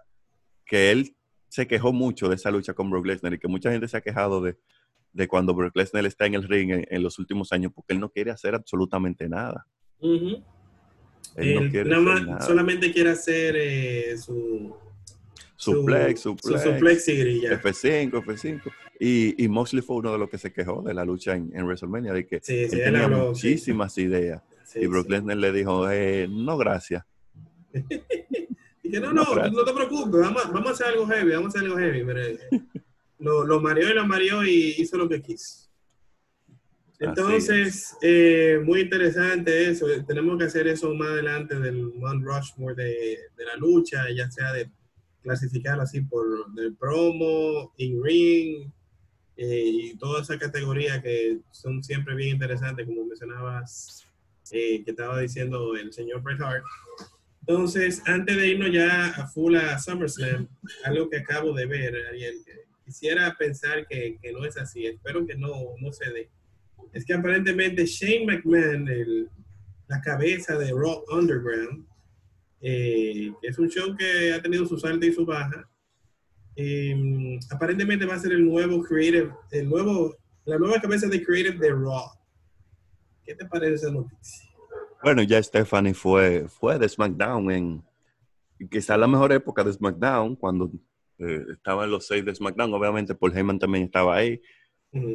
[0.66, 1.14] que él
[1.48, 4.00] se quejó mucho de esa lucha con Brock Lesnar y que mucha gente se ha
[4.00, 4.58] quejado de,
[5.12, 8.00] de cuando Brock Lesnar está en el ring en, en los últimos años porque él
[8.00, 9.66] no quiere hacer absolutamente nada.
[10.02, 10.42] Ujú.
[11.36, 12.40] Él no Él quiere nada hacer más- nada.
[12.46, 14.74] solamente quiere hacer eh, su,
[15.56, 16.62] Suplex, su, suplex.
[16.62, 17.50] su suplex y ya.
[17.60, 18.60] F5, F5.
[19.00, 21.64] Y, y Moxley fue uno de los que se quejó de la lucha en, en
[21.64, 23.48] WrestleMania, de que Sí, sí, él él tenía habló, sí.
[23.48, 24.42] muchísimas ideas.
[24.64, 25.12] Sí, y Brock sí.
[25.12, 27.04] Lesnar le dijo, eh, no, gracias.
[28.84, 31.46] Y que no, No, no, te preocupes, vamos, a- vamos a hacer algo heavy, vamos
[31.54, 32.04] a hacer algo heavy.
[32.04, 32.38] Mire,
[33.20, 35.70] lo, lo mareó y lo mareó y hizo lo que quiso.
[37.02, 39.86] Entonces, eh, muy interesante eso.
[40.06, 44.70] Tenemos que hacer eso más adelante del Mount Rushmore de, la lucha, ya sea de
[45.20, 48.72] clasificar así por del promo, in-ring
[49.36, 54.06] eh, y toda esa categoría que son siempre bien interesantes, como mencionabas,
[54.52, 56.64] eh, que estaba diciendo el señor Bret Hart.
[57.40, 60.46] Entonces, antes de irnos ya a full a SummerSlam,
[60.84, 62.36] algo que acabo de ver, Ariel,
[62.84, 66.30] quisiera pensar que, que no es así, espero que no, no se dé.
[66.92, 69.28] Es que aparentemente Shane McMahon, el-
[69.88, 71.86] la cabeza de Raw Underground,
[72.60, 75.64] eh, es un show que ha tenido sus altas y sus bajas,
[76.56, 81.58] eh, aparentemente va a ser el nuevo creative, el nuevo, la nueva cabeza de creative
[81.58, 82.06] de Raw.
[83.24, 84.48] ¿Qué te parece esa noticia?
[85.02, 87.82] Bueno, ya Stephanie fue, fue de SmackDown en
[88.70, 90.70] quizá la mejor época de SmackDown, cuando
[91.18, 92.72] eh, estaba en los seis de SmackDown.
[92.74, 94.40] Obviamente Paul Heyman también estaba ahí,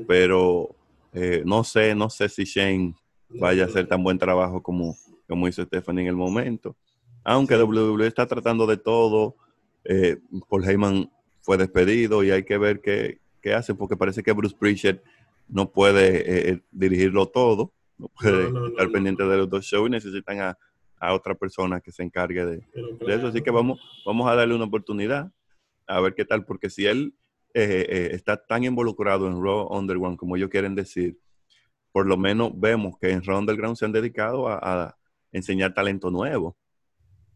[0.08, 0.76] pero
[1.14, 2.96] eh, no sé, no sé si Shane
[3.30, 4.96] vaya a hacer tan buen trabajo como,
[5.28, 6.76] como hizo Stephanie en el momento.
[7.24, 9.36] Aunque WWE está tratando de todo,
[9.84, 10.18] eh,
[10.50, 14.56] Paul Heyman fue despedido y hay que ver qué, qué hace, porque parece que Bruce
[14.58, 15.00] Prichard
[15.48, 19.66] no puede eh, dirigirlo todo, no puede No, no, no, estar pendiente de los dos
[19.66, 20.58] shows y necesitan a,
[21.00, 22.58] a otra persona que se encargue de,
[23.06, 23.28] de eso.
[23.28, 25.32] Así que vamos, vamos a darle una oportunidad
[25.88, 27.14] a ver qué tal, porque si él
[27.54, 31.18] eh, eh, está tan involucrado en Raw Underground como ellos quieren decir,
[31.92, 34.98] por lo menos vemos que en Raw Underground se han dedicado a, a
[35.32, 36.56] enseñar talento nuevo.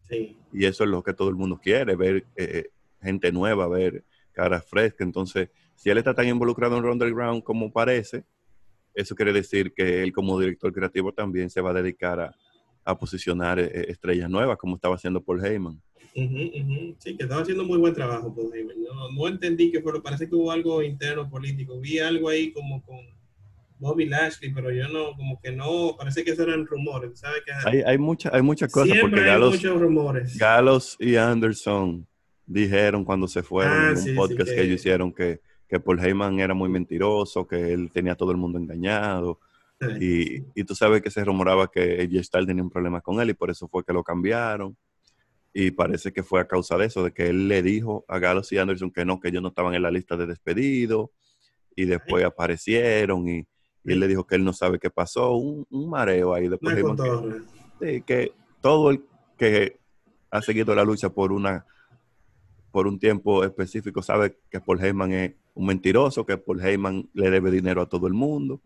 [0.08, 0.36] Sí.
[0.52, 2.70] Y eso es lo que todo el mundo quiere, ver eh,
[3.00, 5.06] gente nueva, ver caras frescas.
[5.06, 8.24] Entonces, si él está tan involucrado en Raw Underground como parece,
[8.94, 12.36] eso quiere decir que él como director creativo también se va a dedicar a,
[12.84, 15.80] a posicionar eh, estrellas nuevas, como estaba haciendo Paul Heyman.
[16.14, 18.76] Sí, que estaba haciendo muy buen trabajo Paul Heyman.
[18.82, 21.80] No, no entendí que fue, parece que hubo algo interno político.
[21.80, 22.98] Vi algo ahí como con
[23.78, 27.18] Bobby Lashley, pero yo no, como que no, parece que eso eran rumores.
[27.18, 30.38] ¿Sabes que Hay, hay, mucha, hay muchas cosas porque hay Galos, muchos rumores?
[30.38, 32.06] Galos y Anderson
[32.46, 34.54] dijeron cuando se fueron Ah, en un sí, sí, podcast que...
[34.56, 38.30] que- ellos hicieron que, que Paul Heyman era muy mentiroso, que él tenía a todo
[38.32, 39.40] el mundo engañado.
[39.80, 43.20] Ay, Y, y tú sabes que se rumoraba que AJ Styles tenía un problema con
[43.20, 44.76] él y por eso fue que lo cambiaron.
[45.54, 48.50] Y parece que fue a causa de eso, de que él le dijo a Gallows
[48.52, 51.12] y Anderson que no, que ellos no estaban en la lista de despedido.
[51.76, 53.46] Y después aparecieron y,
[53.84, 55.34] y él le dijo que él no sabe qué pasó.
[55.34, 56.48] Un, un mareo ahí.
[56.48, 57.42] Después que-.
[57.80, 59.04] Sí, que todo el
[59.36, 59.78] que
[60.30, 61.66] ha seguido la lucha por una
[62.70, 67.30] por un tiempo específico sabe que Paul Heyman es un mentiroso, que Paul Heyman le
[67.30, 68.62] debe dinero a todo el mundo.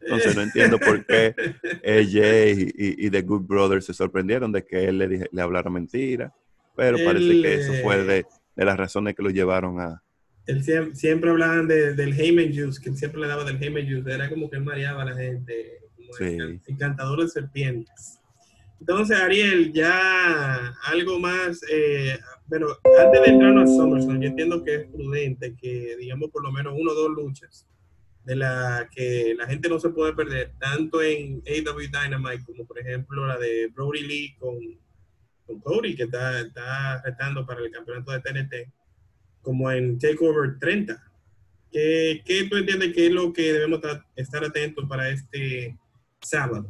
[0.00, 1.34] Entonces no entiendo por qué
[1.84, 5.42] AJ y, y- y The Good Brothers se sorprendieron de que él le, dije- le
[5.42, 6.32] hablara mentira,
[6.76, 8.26] pero parece que eso fue eh, de,
[8.56, 10.02] de las razones que lo llevaron a...
[10.46, 13.84] Él siempre, siempre hablaban de- del Heyman Juice, que él siempre le daba del Heyman
[13.86, 14.10] Juice.
[14.12, 16.24] Era como que él mareaba a la gente, como Sí.
[16.24, 18.18] el encantador de serpientes.
[18.80, 22.66] Entonces, Ariel, ya algo más, eh, bueno,
[23.00, 26.74] antes de entrar a SummerSlam, yo entiendo que es prudente que, digamos, por lo menos
[26.76, 27.64] uno o dos luchas
[28.24, 32.78] de la que la gente no se puede perder, tanto en AW Dynamite como, por
[32.78, 34.56] ejemplo, la de Brody Lee con,
[35.46, 38.54] con Cody, que está, está retando para el campeonato de TNT,
[39.40, 41.02] como en TakeOver 30.
[41.70, 45.76] ¿Qué, qué tú entiendes que es lo que debemos ta- estar atentos para este
[46.20, 46.68] sábado?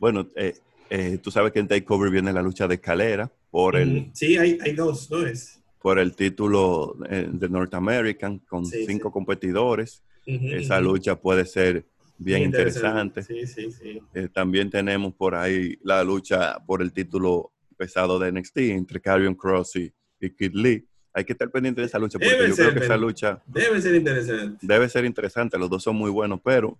[0.00, 0.54] Bueno, eh,
[0.90, 4.58] eh, tú sabes que en Takeover viene la lucha de escalera por el, Sí, hay,
[4.62, 5.60] hay dos, ¿no es?
[5.80, 9.12] por el título eh, de North American con Sí, cinco sí.
[9.12, 10.02] competidores.
[10.26, 11.86] Esa lucha puede ser
[12.18, 13.22] bien interesante.
[13.22, 14.00] Sí, sí, sí.
[14.14, 19.34] Eh, también tenemos por ahí la lucha por el título pesado de NXT entre Karrion
[19.34, 20.84] Cross y, y Kid Lee.
[21.12, 23.42] Hay que estar pendiente de esa lucha porque Debe yo ser, creo que esa lucha
[23.46, 24.58] Debe ser interesante.
[24.66, 25.58] debe ser interesante.
[25.58, 26.78] Los dos son muy buenos, pero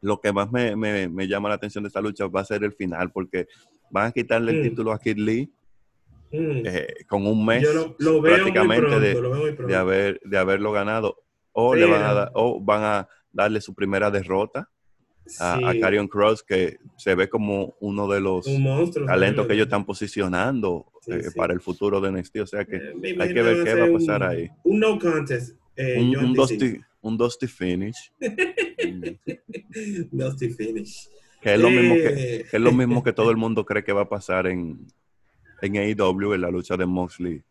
[0.00, 2.64] lo que más me, me- me llama la atención de esta lucha va a ser
[2.64, 3.46] el final porque
[3.90, 4.62] van a quitarle el Mm.
[4.70, 5.52] título a Kid Lee
[6.32, 6.62] Mm.
[6.64, 11.16] eh, con un mes lo, lo prácticamente pronto, haber de haberlo ganado
[11.62, 14.68] o le van a Pero- dar- o van a darle su primera derrota
[15.38, 19.06] a, a Sí, Karrion Cross que se ve como uno de los un monstruo.
[19.06, 21.30] talentos que ellos están posicionando Sí, eh, sí.
[21.38, 23.88] para el futuro de NXT o sea que Eh, hay que ver qué va a
[23.90, 25.56] un- pasar ahí Un no contest.
[25.76, 28.12] eh, un, un dusty un dusty finish
[30.10, 31.08] Dusty finish.
[31.40, 33.92] que es lo mismo que que es lo mismo que todo el mundo cree que
[33.92, 34.86] va a pasar en,
[35.62, 37.42] en AEW, en la lucha de Moxley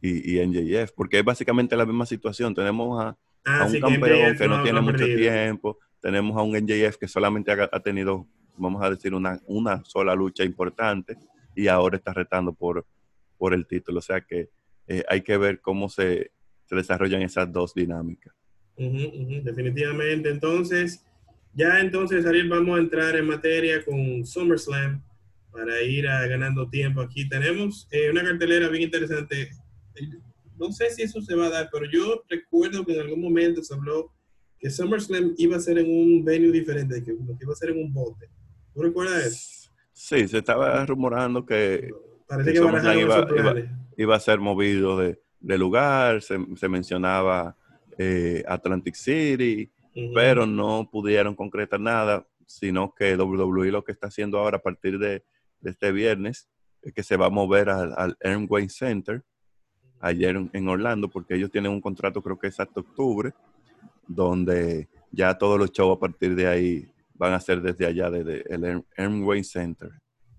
[0.00, 2.54] y, y NJF, porque es básicamente la misma situación.
[2.54, 5.18] Tenemos a, ah, a un sí, campeón que no, tiene mucho perdido.
[5.18, 8.26] tiempo, tenemos a un NJF que solamente ha, ha tenido,
[8.56, 11.16] vamos a decir, una, una sola lucha importante
[11.54, 12.86] y ahora está retando por,
[13.38, 13.98] por el título.
[13.98, 14.50] O sea que
[14.86, 16.30] eh, hay que ver cómo se,
[16.64, 18.34] se desarrollan esas dos dinámicas.
[18.76, 20.30] Definitivamente.
[20.30, 21.04] Entonces,
[21.54, 25.02] ya entonces, Ariel, vamos a entrar en materia con SummerSlam
[25.52, 27.28] para ir a ganando tiempo aquí.
[27.28, 29.50] Tenemos eh, una cartelera bien interesante.
[30.66, 33.62] No sé si eso se va a dar, pero yo recuerdo que en algún momento
[33.62, 34.12] se habló
[34.58, 37.92] que SummerSlam iba a ser en un venue diferente, que, iba a ser en un
[37.92, 38.28] bote.
[38.72, 39.70] ¿Tú recuerdas eso?
[39.92, 41.90] Sí, se estaba rumorando que
[42.28, 43.54] Parece que que SummerSlam iba-
[43.96, 47.56] iba a ser movido de, de lugar, se, se mencionaba
[47.98, 49.70] eh, Atlantic City,
[50.14, 54.98] pero no pudieron concretar nada, sino que WWE lo que está haciendo ahora a partir
[54.98, 55.24] de,
[55.60, 56.48] de este viernes
[56.82, 59.22] es que se va a mover al, al Amway Center
[60.02, 63.32] ayer en, Orlando, porque ellos tienen un contrato, creo que es hasta octubre,
[64.06, 68.44] donde ya todos los shows a partir de ahí van a ser desde allá, desde
[68.52, 69.90] el Amway Center.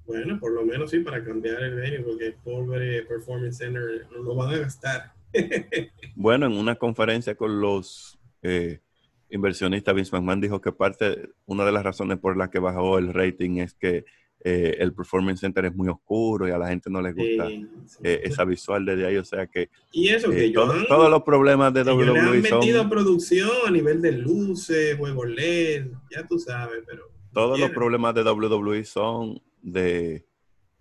[0.05, 4.35] Bueno, por lo menos sí, para cambiar el venue, porque el pobre Performance Center lo
[4.35, 5.13] van a gastar.
[6.15, 8.81] Bueno, en una conferencia con los eh,
[9.29, 13.11] inversionistas, Vince McMahon dijo que parte, una de las razones por las que bajó el
[13.11, 14.05] rating es que
[14.45, 17.67] eh, el Performance Center es muy oscuro y a la gente no les gusta Sí,
[17.85, 17.97] sí.
[18.03, 19.15] eh, esa visual desde ahí.
[19.17, 21.97] O sea que y eso que eh, ellos, todo- han- todos los problemas de ellos
[22.05, 26.83] le han WWE metido son, producción a nivel de luces, juegos LED, ya tú sabes,
[26.85, 27.09] pero...
[27.31, 30.25] todos los problemas de WWE son de,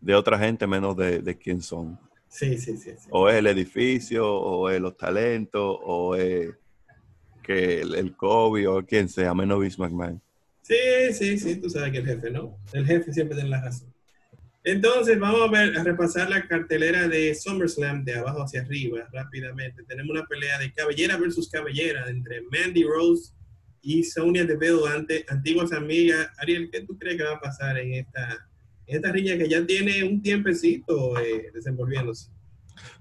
[0.01, 1.99] de otra gente menos de, de quién son.
[2.29, 2.91] Sí, sí, sí.
[2.99, 3.09] sí.
[3.11, 6.51] O es el edificio, o es los talentos, o es
[7.43, 10.21] que el, el COVID, o quien sea, menos Vince McMahon.
[10.73, 12.59] Sí, sí, sí, tú sabes que el jefe no.
[12.73, 13.93] El jefe siempre tiene la razón.
[14.65, 19.83] Entonces, vamos a ver, a repasar la cartelera de SummerSlam de abajo hacia arriba rápidamente.
[19.83, 23.35] Tenemos una pelea de cabellera versus cabellera entre Mandy Rose
[23.83, 26.29] y Sonia Deville ante antiguas amigas.
[26.39, 28.49] Ariel, ¿qué tú crees que va a pasar en esta,
[28.87, 32.31] esta riña que ya tiene un tiempecito eh, desenvolviéndose?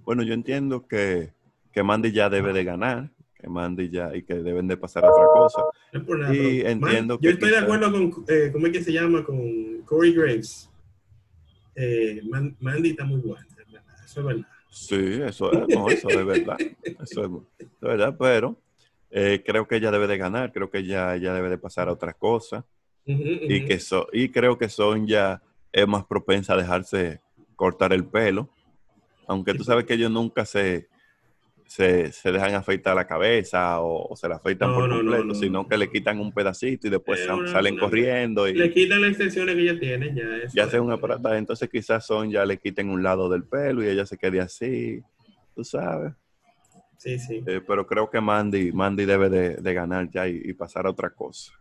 [0.04, 1.32] Bueno, yo entiendo que,
[1.72, 5.10] que Mandy ya debe de ganar, que Mandy ya y que deben de pasar a
[5.10, 5.66] otra cosa.
[5.92, 8.94] No nada, Y entiendo yo que estoy de acuerdo con, eh, ¿cómo es que se
[8.94, 9.24] llama?
[9.24, 10.70] Con Corey Graves.
[11.76, 13.46] Eh, Man- Mandy está muy buena,
[14.06, 14.46] eso es verdad.
[14.70, 16.58] Sí, eso es, no, eso es verdad.
[17.02, 18.56] Eso es, es verdad, pero
[19.10, 21.94] eh, creo que ella debe de ganar, creo que ella, ella debe de pasar a
[21.94, 22.66] otra cosa.
[23.06, 27.22] Ujú, Y, que so, y creo que Sonja es más propensa a dejarse
[27.56, 28.50] cortar el pelo,
[29.28, 30.88] aunque tú sabes que ellos nunca se,
[31.74, 35.24] se, se dejan afeitar la cabeza o, o se la afeitan No, por no, completo,
[35.24, 35.70] no, sino no.
[35.70, 39.12] que le quitan un pedacito y después una- salen una- corriendo y Le quitan las
[39.12, 40.38] extensiones que ella tiene, ya.
[40.44, 41.38] Eso ya hacen una aparata.
[41.38, 45.02] Entonces quizás Sonja le quiten un lado del pelo y ella se quede así,
[45.56, 46.12] tú sabes.
[46.98, 47.42] Sí, sí.
[47.48, 50.90] Eh, pero creo que Mandy, Mandy debe de, de ganar ya y, y pasar a
[50.90, 51.54] otra cosa.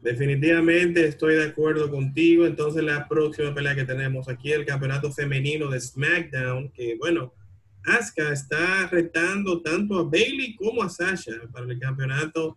[0.00, 2.46] Definitivamente estoy de acuerdo contigo.
[2.46, 7.34] Entonces, la próxima pelea que tenemos aquí, el campeonato femenino de SmackDown, que bueno,
[7.86, 12.56] Asuka está retando tanto a Bailey como a Sasha para el campeonato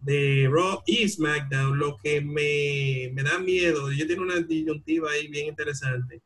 [0.00, 3.92] de Raw y SmackDown, lo que me, me da miedo.
[3.92, 6.22] Yo tengo una disyuntiva ahí bien interesante,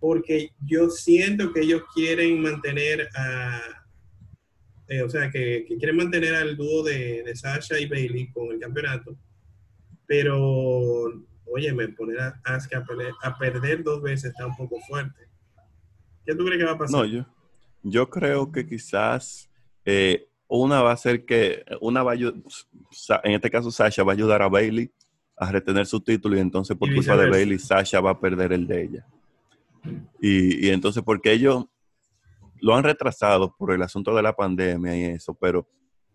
[0.00, 3.60] porque yo siento que ellos quieren mantener a,
[4.88, 9.16] eh, o sea, que, quieren mantener al dúo de, Sasha y Bailey con el campeonato
[10.08, 11.12] pero
[11.44, 15.28] oye, me poner a Asuka a, pele- a perder dos veces está un poco fuerte.
[16.24, 17.00] ¿Qué tú crees que va a pasar?
[17.00, 17.26] No, yo,
[17.90, 19.50] yo creo que quizás
[19.84, 24.14] eh, una va a ser que, una va a en este caso Sasha va a
[24.14, 24.90] ayudar a Bailey
[25.36, 27.30] a retener su título y entonces por Y culpa de.
[27.30, 29.06] Bailey Sasha va a perder el de ella.
[30.20, 31.66] Y, y entonces porque ellos,
[32.60, 35.68] lo han retrasado por el asunto de la pandemia y eso, pero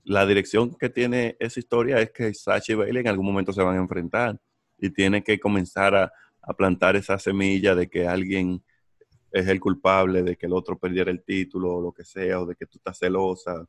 [0.03, 3.63] la dirección que tiene esa historia es que Sacha y Bailey en algún momento se
[3.63, 4.37] van a enfrentar
[4.77, 8.61] y tiene que comenzar a, a plantar esa semilla de que alguien
[9.33, 12.45] es el culpable de que el otro perdiera el título o lo que sea, o
[12.45, 13.67] de que tú estás celosa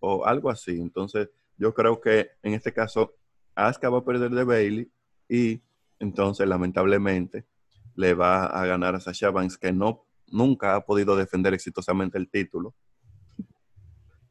[0.00, 0.80] o algo así.
[0.80, 3.14] Entonces, yo creo que en este caso,
[3.54, 4.90] Asuka va a perder de Bailey
[5.28, 5.60] y
[5.98, 7.44] entonces, lamentablemente,
[7.94, 12.30] le va a ganar a Sasha Banks, que no, nunca ha podido defender exitosamente el
[12.30, 12.74] título.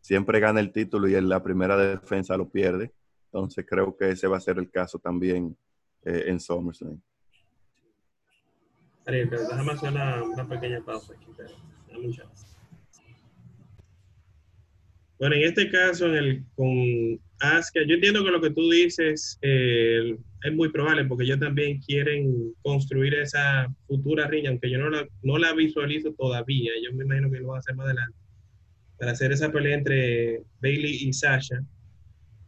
[0.02, 2.92] Siempre gana el título y en la primera defensa lo pierde.
[3.26, 5.56] Entonces, creo que ese va a ser el caso también
[6.04, 7.00] eh, en SummerSlam.
[9.06, 11.26] Ariel, pero déjame hacer una, una pequeña pausa aquí.
[15.20, 19.38] Bueno, en este caso, en el, con Asuka, yo entiendo que lo que tú dices
[19.42, 24.90] eh, es muy probable porque ellos también quieren construir esa futura riña, aunque yo no
[24.90, 26.72] la, no la visualizo todavía.
[26.84, 28.18] Yo me imagino que lo van a hacer más adelante.
[28.98, 31.64] Para hacer esa pelea entre Bailey y Sasha.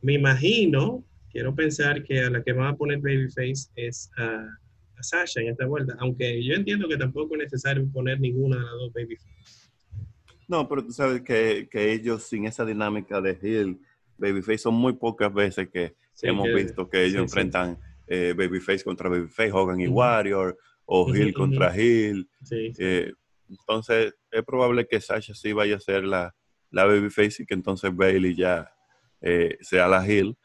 [0.02, 4.48] Me imagino, quiero pensar que a la que van a poner Babyface es a,
[4.98, 8.64] a Sasha en esta vuelta, aunque yo entiendo que tampoco es necesario poner ninguna de
[8.64, 9.70] las dos Babyface.
[10.48, 13.80] No, pero tú sabes que, que ellos sin esa dinámica de heel,
[14.18, 17.24] Babyface, son muy pocas veces que Sí, hemos que- visto que ellos sí, sí.
[17.24, 19.98] enfrentan eh, Babyface contra Babyface, Hogan y Ujú.
[19.98, 22.30] Warrior, o heel contra heel.
[22.78, 23.12] Eh,
[23.50, 26.34] entonces, es probable que Sasha sí vaya a ser la,
[26.70, 28.72] la Babyface y que entonces Bailey ya
[29.22, 30.38] eh, sea la heel.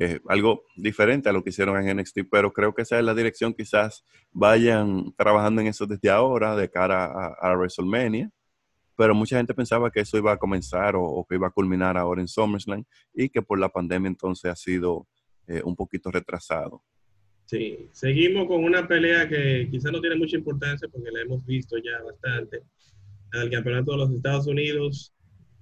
[0.00, 3.14] Eh, algo diferente a lo que hicieron en NXT, pero creo que esa es la
[3.14, 3.52] dirección.
[3.52, 8.30] Quizás vayan trabajando en eso desde ahora, de cara a, a WrestleMania.
[8.96, 11.96] Pero mucha gente pensaba que eso iba a comenzar o, o que iba a culminar
[11.96, 15.06] ahora en SummerSlam y que por la pandemia entonces ha sido
[15.48, 16.82] eh, un poquito retrasado.
[17.46, 21.76] Sí, seguimos con una pelea que quizás no tiene mucha importancia porque la hemos visto
[21.78, 22.62] ya bastante.
[23.32, 25.14] Al campeonato de los Estados Unidos,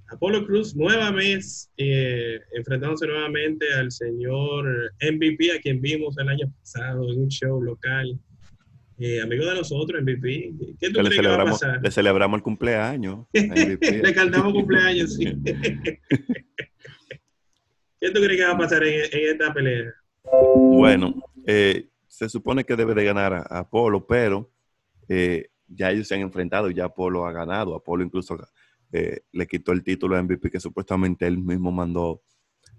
[0.08, 7.10] Apolo Cruz nuevamente eh, enfrentándose nuevamente al señor MVP, a quien vimos el año pasado
[7.12, 8.18] en un show local.
[8.98, 10.54] Eh, amigo de nosotros, MVP.
[10.80, 11.82] ¿Qué tú le, crees que va a pasar?
[11.82, 13.26] le celebramos el cumpleaños.
[13.32, 15.26] Le cantamos cumpleaños, sí.
[18.00, 19.92] ¿Qué tú crees que va a pasar en, en esta pelea?
[20.22, 21.14] Bueno,
[21.46, 24.50] eh, se supone que debe de ganar a, a Apolo, pero
[25.08, 27.74] eh, ya ellos se han enfrentado, ya Apolo ha ganado.
[27.74, 28.38] Apolo incluso
[28.92, 32.22] eh, le quitó el título de MVP que supuestamente él mismo mandó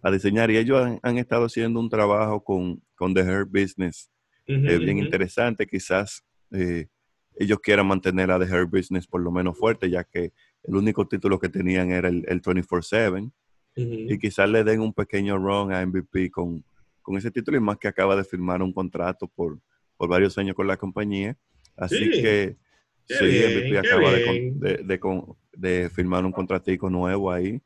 [0.01, 0.49] a diseñar.
[0.51, 4.09] Y ellos han, han estado haciendo un trabajo con, con The Hair Business
[4.45, 5.65] eh, bien interesante.
[5.67, 6.87] Quizás eh,
[7.35, 10.31] ellos quieran mantener a The Hair Business por lo menos fuerte, ya que
[10.63, 13.31] el único título que tenían era el, el 24-7 Ujú.
[13.75, 16.63] y quizás le den un pequeño run a MVP con,
[17.03, 19.59] con ese título y más que acaba de firmar un contrato por,
[19.97, 21.37] por varios años con la compañía.
[21.75, 22.09] Así Sí.
[22.21, 22.57] que
[23.07, 24.99] sí, bien, MVP acaba de, de, de
[25.57, 27.61] de firmar un contratico nuevo ahí.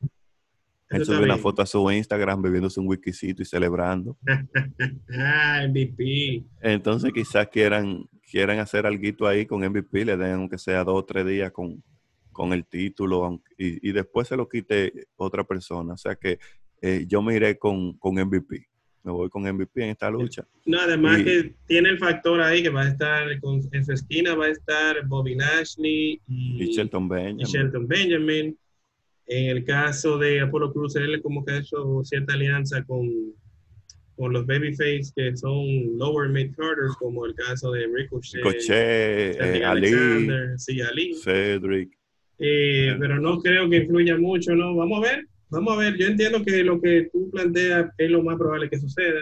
[0.90, 4.18] Él subió una foto a su Instagram bebiéndose un whiskycito y celebrando.
[5.18, 6.44] Ah, MVP.
[6.62, 11.06] Entonces quizás quieran, quieran hacer algo ahí con MVP, le den aunque sea dos o
[11.06, 11.84] tres días con,
[12.32, 15.94] con el título aunque- y, y después se lo quite otra persona.
[15.94, 16.40] O sea que
[16.82, 18.68] eh, yo me iré con, con MVP.
[19.04, 20.46] Me voy con MVP en esta lucha.
[20.66, 23.94] No, además Y- que tiene el factor ahí que va a estar con- en su
[23.94, 27.46] esquina, va a estar Bobby Lashley y, Y Shelton y Benjamin.
[27.46, 28.58] Shelton Benjamin.
[29.28, 33.10] En el caso de Apollo Cruz, él como que ha hecho cierta alianza con,
[34.16, 38.68] con los babyface que son lower mid carders, como el caso de Ricochet, Ricochet,
[39.38, 41.14] Cedric eh, Ali, Alexander, sí, Ali.
[41.16, 41.98] Cedric.
[42.38, 44.76] Eh, pero no creo que influya mucho, ¿no?
[44.76, 45.98] Vamos a ver, vamos a ver.
[45.98, 49.20] Yo entiendo que lo que tú planteas es lo más probable que suceda.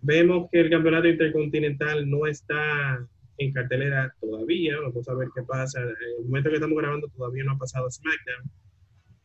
[0.00, 2.98] Vemos que el campeonato intercontinental no está
[3.38, 4.78] en cartelera todavía.
[4.80, 5.80] Vamos a ver qué pasa.
[5.80, 8.50] En el momento que estamos grabando todavía no ha pasado SmackDown.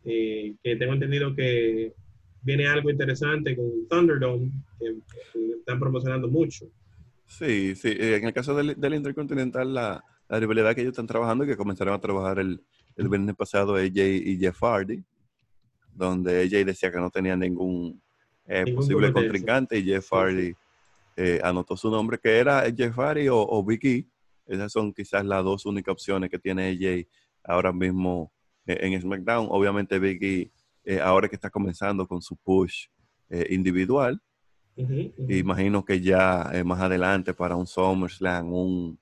[0.05, 1.93] Eh, que tengo entendido que
[2.41, 4.95] viene algo interesante con Thunderdome, que,
[5.33, 6.65] que están promocionando mucho.
[7.25, 7.89] Sí, sí.
[7.89, 11.57] eh, En el caso del, del Intercontinental, la, la rivalidad que ellos están trabajando que
[11.57, 12.62] comenzaron a trabajar el,
[12.95, 15.04] el viernes pasado, AJ y Jeff Hardy,
[16.00, 18.02] donde AJ decía que no tenía ningún,
[18.45, 20.54] eh, Ningún posible contrincante y Jeff Hardy
[21.15, 24.06] eh, anotó su nombre, que era Jeff Hardy o, E.
[24.47, 27.08] Esas son quizás las dos únicas opciones que tiene AJ
[27.43, 28.31] ahora mismo
[28.65, 29.47] eh, en SmackDown.
[29.52, 30.00] Obviamente
[30.85, 32.87] eh, ahora que está comenzando con su push
[33.50, 34.19] individual.
[35.27, 39.00] Imagino que ya eh, más adelante para un SummerSlam, un,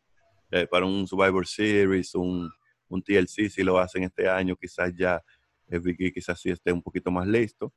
[0.49, 2.49] eh, para un Survivor Series, un,
[2.89, 5.23] un TLC, si lo hacen este año, quizás ya
[5.69, 7.73] Vicky quizás sí esté un poquito más listo.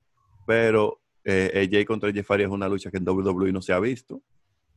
[0.47, 4.23] Pero eh, AJ contra Jeff es una lucha que en WWE no se ha visto.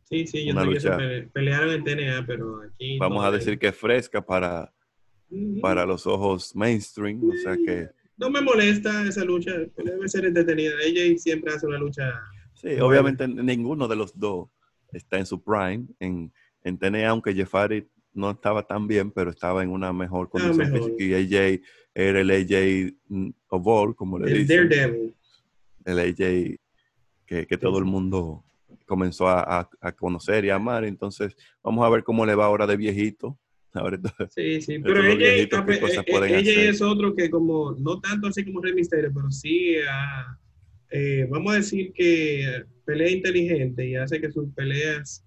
[0.04, 0.98] Sí, sí, yo una sé que se lucha.
[1.00, 2.98] pele- pelearon en TNA, pero aquí.
[3.00, 4.72] Vamos a decir que es fresca para,
[5.62, 10.74] para los ojos mainstream, o sea que No me molesta esa lucha, debe ser entretenida.
[10.84, 12.14] Ella siempre hace una lucha.
[12.54, 14.50] sí, obviamente ninguno de los dos
[14.92, 16.32] está en su prime en,
[16.64, 20.72] en TNA, aunque Jeff Hardy no estaba tan bien, pero estaba en una mejor condición
[20.72, 20.92] mejor.
[21.00, 21.62] y AJ
[21.96, 22.94] era el AJ
[23.50, 24.70] of all, como le El dicen.
[24.70, 25.16] Daredevil.
[25.86, 26.60] el AJ
[27.26, 28.44] que, que todo el mundo
[28.86, 30.84] comenzó a, a- a conocer y a amar.
[30.86, 33.40] Entonces, vamos a ver cómo le va ahora de viejito.
[33.76, 34.00] Ahora,
[34.30, 38.00] Sí, sí, pero ella, viejitos, ¿qué eh, cosas eh, ella es otro que como, no
[38.00, 40.38] tanto así como Rey pero sí, ah,
[40.92, 45.26] eh, vamos a decir que pelea inteligente y hace que sus peleas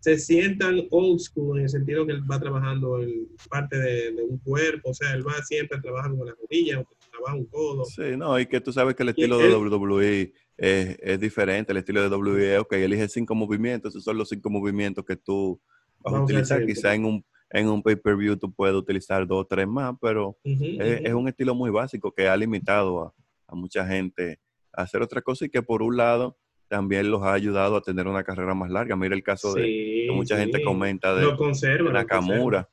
[0.00, 4.22] se sientan old school en el sentido que él va trabajando en parte de, de
[4.22, 7.84] un cuerpo, o sea, él va siempre trabajando con las rodillas, trabaja un codo.
[7.84, 11.72] sí, no, y que tú sabes que el estilo de WWE es, es diferente.
[11.72, 15.60] El estilo de WWE, ok, elige cinco movimientos, esos son los cinco movimientos que tú
[16.00, 16.64] vas a utilizar.
[16.64, 21.14] Quizá en un, en un pay-per-view tú puedes utilizar dos o tres más, pero es,
[21.14, 23.14] un estilo muy básico que ha limitado a,
[23.46, 24.38] a mucha gente
[24.72, 26.36] a hacer otra cosa y que por un lado
[26.68, 28.94] también los ha ayudado a tener una carrera más larga.
[28.96, 30.64] Mira el caso de que mucha gente sí.
[30.64, 31.90] comenta de conserva.
[31.92, 32.68] Nakamura.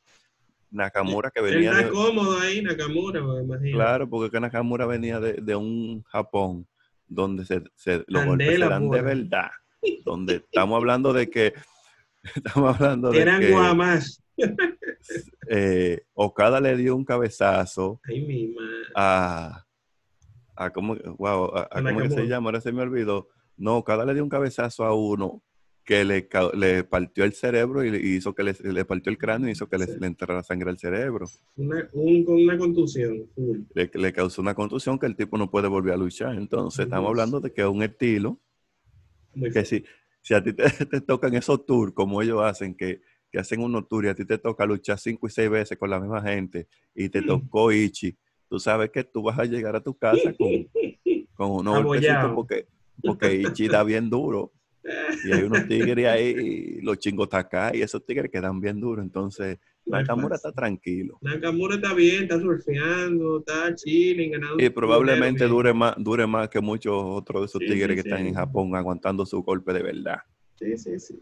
[0.70, 1.40] Nakamura que.
[1.40, 3.78] Él venía está de, cómodo ahí, Nakamura, me imagino.
[3.78, 6.68] claro, porque que Nakamura venía de, de un Japón
[7.08, 9.52] donde se, se- los golpes Candela de verdad.
[10.04, 11.54] Donde estamos hablando de que
[12.36, 14.22] estamos hablando de Eran que guamas.
[15.50, 18.88] eh, Okada le dio un cabezazo Ay, mi madre.
[18.96, 19.66] a,
[20.58, 23.30] a cómo, wow, a, cómo que se llama, ahora se me olvidó.
[23.58, 25.42] No, cada le dio un cabezazo a uno
[25.84, 29.18] que le, le partió el cerebro y, le- y hizo que le, le partió el
[29.20, 29.94] cráneo y hizo que le, Sí.
[30.00, 31.28] le entrara sangre al cerebro.
[31.56, 33.30] Una, un- con una contusión.
[33.74, 36.36] Le, causó una contusión que el tipo no puede volver a luchar.
[36.36, 38.40] Entonces, estamos hablando de que es un estilo
[39.36, 39.84] Muy que si,
[40.22, 43.02] si a ti te, te tocan esos tours como ellos hacen, que,
[43.32, 45.90] que hacen unos tours y a ti te toca luchar cinco y seis veces con
[45.92, 47.28] la misma gente y te Mm.
[47.28, 48.18] tocó Ichi,
[48.50, 50.50] tú sabes que tú vas a llegar a tu casa con,
[51.36, 52.36] con unos golpecitos Abollado.
[52.36, 52.66] porque,
[53.02, 54.52] porque Ichi da bien duro.
[55.24, 59.02] Y hay unos tigres ahí, los chingos acá, y esos tigres que dan bien duro.
[59.02, 61.18] Entonces, Nakamura está tranquilo.
[61.22, 64.64] Nakamura está bien, está surfeando, está chilling, ganando.
[64.64, 68.02] Y probablemente dure más, dure más que muchos otros de esos Sí, tigres sí, que
[68.04, 68.10] sí.
[68.10, 70.20] están en Japón aguantando su golpe de verdad.
[70.60, 71.20] Sí, sí, sí.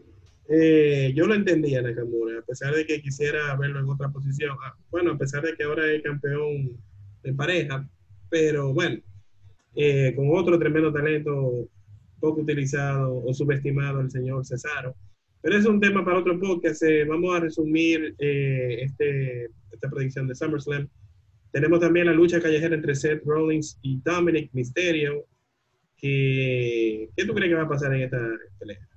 [0.48, 4.56] Eh, yo lo entendía Nakamura, a pesar de que quisiera verlo en otra posición.
[4.62, 6.78] Ah, bueno, a pesar de que ahora es campeón
[7.22, 7.88] de pareja,
[8.28, 9.00] pero bueno,
[9.74, 11.68] eh, con otro tremendo talento
[12.20, 14.94] poco utilizado o subestimado, el señor Cesaro.
[15.40, 16.82] Pero es un tema para otro podcast.
[16.84, 20.88] eh, vamos a resumir eh, este, esta predicción de SummerSlam.
[21.52, 25.26] Tenemos también la lucha callejera entre Seth Rollins y Dominic Mysterio.
[25.96, 28.18] ¿Qué tú crees que va a pasar en esta
[28.58, 28.88] pelea?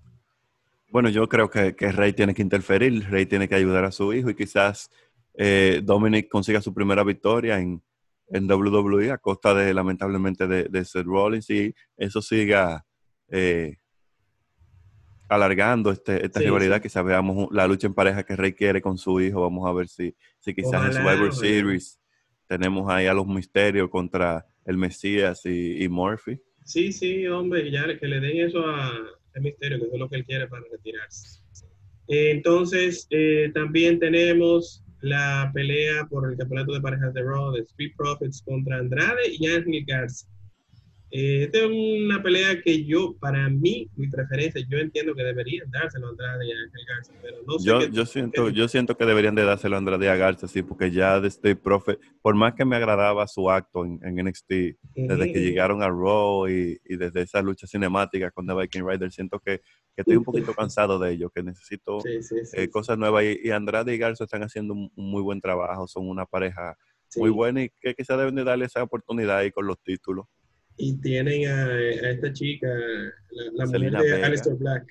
[0.89, 4.13] Bueno, yo creo que, que Rey tiene que interferir, Rey tiene que ayudar a su
[4.13, 4.89] hijo y quizás
[5.39, 7.81] eh, Dominic consiga su primera victoria en,
[8.29, 12.85] en WWE a costa de, lamentablemente, de, de Seth Rollins y eso siga
[13.29, 13.77] eh,
[15.29, 16.77] alargando este, esta Sí, rivalidad.
[16.77, 16.83] sí.
[16.83, 19.41] Quizás veamos un- la lucha en pareja que Rey quiere con su hijo.
[19.41, 21.33] Vamos a ver si, si quizás en Survivor ojalá.
[21.33, 21.99] Series
[22.47, 26.39] tenemos ahí a los misterios contra el Mesías y, y Murphy.
[26.63, 30.09] Sí, sí, hombre, ya que le den eso a, a Misterio, que eso es lo
[30.09, 31.41] que él quiere para retirarse.
[32.07, 37.93] Entonces, eh, también tenemos la pelea por el campeonato de parejas de Raw de Street
[37.97, 40.27] Profits contra Andrade y Ángel Garza.
[41.09, 45.71] Eh, esta es una pelea que yo, para mí, mi preferencia, yo entiendo que deberían
[45.71, 46.55] dárselo a Andrade y a
[46.87, 49.75] Garza, pero no sé Yo, qué- yo siento, qué- yo siento que deberían de dárselo
[49.75, 53.49] a Andrade a Garza, sí, porque ya desde profe, por más que me agradaba su
[53.49, 58.29] acto en, en NXT, desde que llegaron a Raw y, y desde esa lucha cinemática
[58.31, 59.59] con The Viking Rider, siento que,
[59.95, 63.23] que estoy un poquito cansado de ello, que necesito Sí, sí, sí, eh, cosas nuevas.
[63.23, 66.75] Y, y Andrade y Garza están haciendo un, un muy buen trabajo, son una pareja
[67.15, 70.25] muy buena y que quizás deben de darle esa oportunidad ahí con los títulos.
[70.77, 74.25] Y tienen a, a esta chica, la, la mujer de Vega.
[74.27, 74.85] Aleister Black.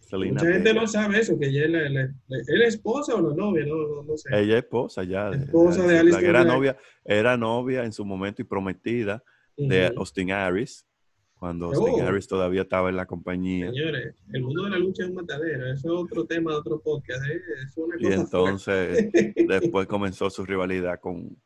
[0.00, 3.14] Selena Mucha gente no sabe eso, que ella es la, la- la- ¿es la esposa
[3.14, 4.28] o la novia, no, no, no sé.
[4.32, 5.30] Ella es esposa ya.
[5.30, 6.30] de- Esposa de Aleister Black.
[6.30, 9.22] era novia, era novia en su momento y prometida
[9.56, 9.92] de.
[9.96, 10.86] Austin Harris,
[11.34, 11.74] cuando Oh.
[11.74, 13.66] Austin Harris todavía estaba en la compañía.
[13.70, 16.80] Señores, el mundo de la lucha es un matadero, eso es otro tema de otro
[16.80, 17.40] podcast, ¿eh?
[17.66, 19.10] es una Y entonces
[19.48, 21.36] después comenzó su rivalidad con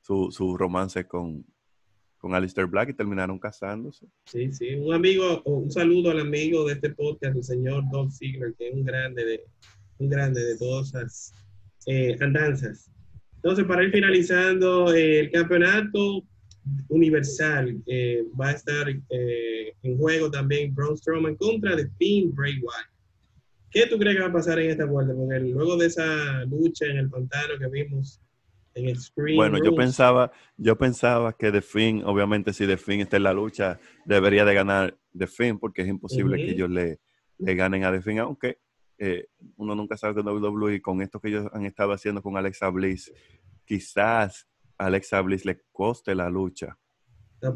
[0.00, 1.44] su, su romance con,
[2.26, 4.04] con Alistair Black y terminaron casándose.
[4.24, 8.52] Sí, sí, un amigo, un saludo al amigo de este podcast, el señor Don Ziegler,
[8.58, 9.44] que es un grande de,
[9.98, 11.32] un grande de todas esas
[11.86, 12.90] eh, andanzas.
[13.36, 16.24] Entonces, para ir finalizando, eh, el campeonato
[16.88, 22.54] universal eh, va a estar eh, en juego también Braun Strowman contra The Fiend Bray
[22.54, 22.90] Wyatt.
[23.70, 25.14] ¿Qué tú crees que va a pasar en esta vuelta?
[25.14, 28.20] Porque luego de esa lucha en el pantano que vimos
[28.76, 33.22] en Bueno, yo pensaba, yo pensaba que The Finn, obviamente si The Finn está en
[33.24, 37.00] la lucha, debería de ganar The Finn, porque es imposible que ellos le,
[37.38, 38.58] le ganen a The Finn, aunque
[38.98, 42.68] eh, uno nunca sabe con WWE, con esto que ellos han estado haciendo con Alexa
[42.70, 43.12] Bliss,
[43.64, 44.46] quizás
[44.78, 46.78] Alexa Bliss le coste la lucha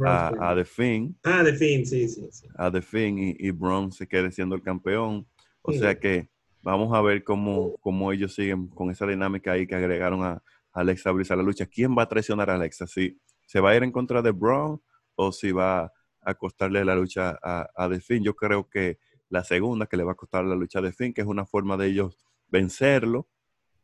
[0.04, 2.46] A a, The Finn, Ah, de fin, sí, sí, sí.
[2.56, 5.26] a The Finn y, y Braun se quede siendo el campeón.
[5.62, 5.78] O Sí.
[5.78, 6.28] sea que
[6.62, 10.42] vamos a ver cómo, cómo ellos siguen con esa dinámica ahí que agregaron a
[10.72, 11.66] Alexa Bliss a la lucha.
[11.66, 12.86] ¿Quién va a traicionar a Alexa?
[12.86, 14.80] ¿Si se va a ir en contra de Braun
[15.14, 15.92] o si va
[16.22, 18.20] a costarle la lucha a, a The?
[18.20, 18.98] Yo creo que
[19.28, 21.76] la segunda, que le va a costar la lucha a The que es una forma
[21.76, 22.18] de ellos
[22.48, 23.28] vencerlo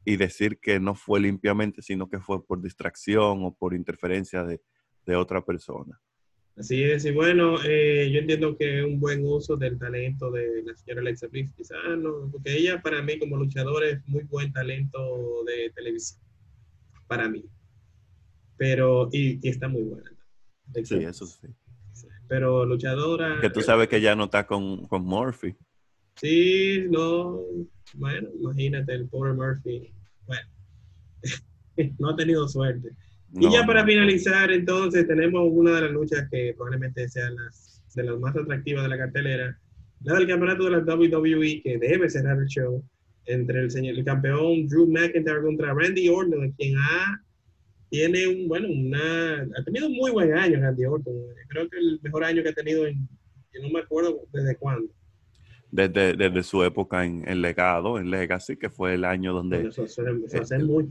[0.05, 4.63] y decir que no fue limpiamente, sino que fue por distracción o por interferencia de,
[5.05, 6.01] de otra persona.
[6.57, 10.63] Así es, y bueno, eh, yo entiendo que es un buen uso del talento de
[10.63, 14.51] la señora Alexa Bliss, quizás no, porque ella para mí como luchadora es muy buen
[14.53, 16.19] talento de televisión,
[17.07, 17.45] para mí.
[18.57, 20.11] Pero, y, y está muy buena.
[20.85, 21.49] Sí, eso sí.
[22.29, 23.39] Pero luchadora...
[23.41, 25.55] Que tú sabes que ya no está con, con Murphy.
[26.17, 27.41] Sí, no,
[27.95, 29.93] bueno, imagínate, el pobre Murphy,
[30.27, 30.49] bueno,
[31.99, 32.89] no ha tenido suerte.
[33.35, 33.87] y No, ya para no.
[33.89, 38.83] finalizar, entonces, tenemos una de las luchas que probablemente sean las de las más atractivas
[38.83, 39.59] de la cartelera,
[40.03, 42.85] la del campeonato de la WWE, que debe cerrar el show,
[43.27, 47.23] entre el señor, el campeón Drew McIntyre contra Randy Orton, quien ha,
[47.91, 51.15] tiene un, bueno, una, ha tenido un muy buen año Randy Orton,
[51.49, 53.09] creo que el mejor año que ha tenido, en,
[53.53, 54.93] yo no me acuerdo desde cuándo.
[55.71, 59.83] Desde, desde su época en, en Legado, en Legacy, que fue el año donde Eso,
[59.85, 60.03] hace
[60.33, 60.91] este, mucho.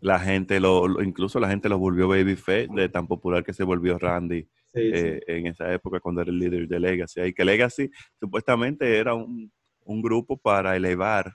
[0.00, 3.64] la gente lo, lo- incluso la gente lo volvió babyface, de tan popular que se
[3.64, 4.90] volvió Randy Sí, sí.
[4.92, 7.20] eh, en esa época cuando era el líder de Legacy.
[7.20, 9.52] Y que Legacy supuestamente era un,
[9.84, 11.32] un grupo para elevar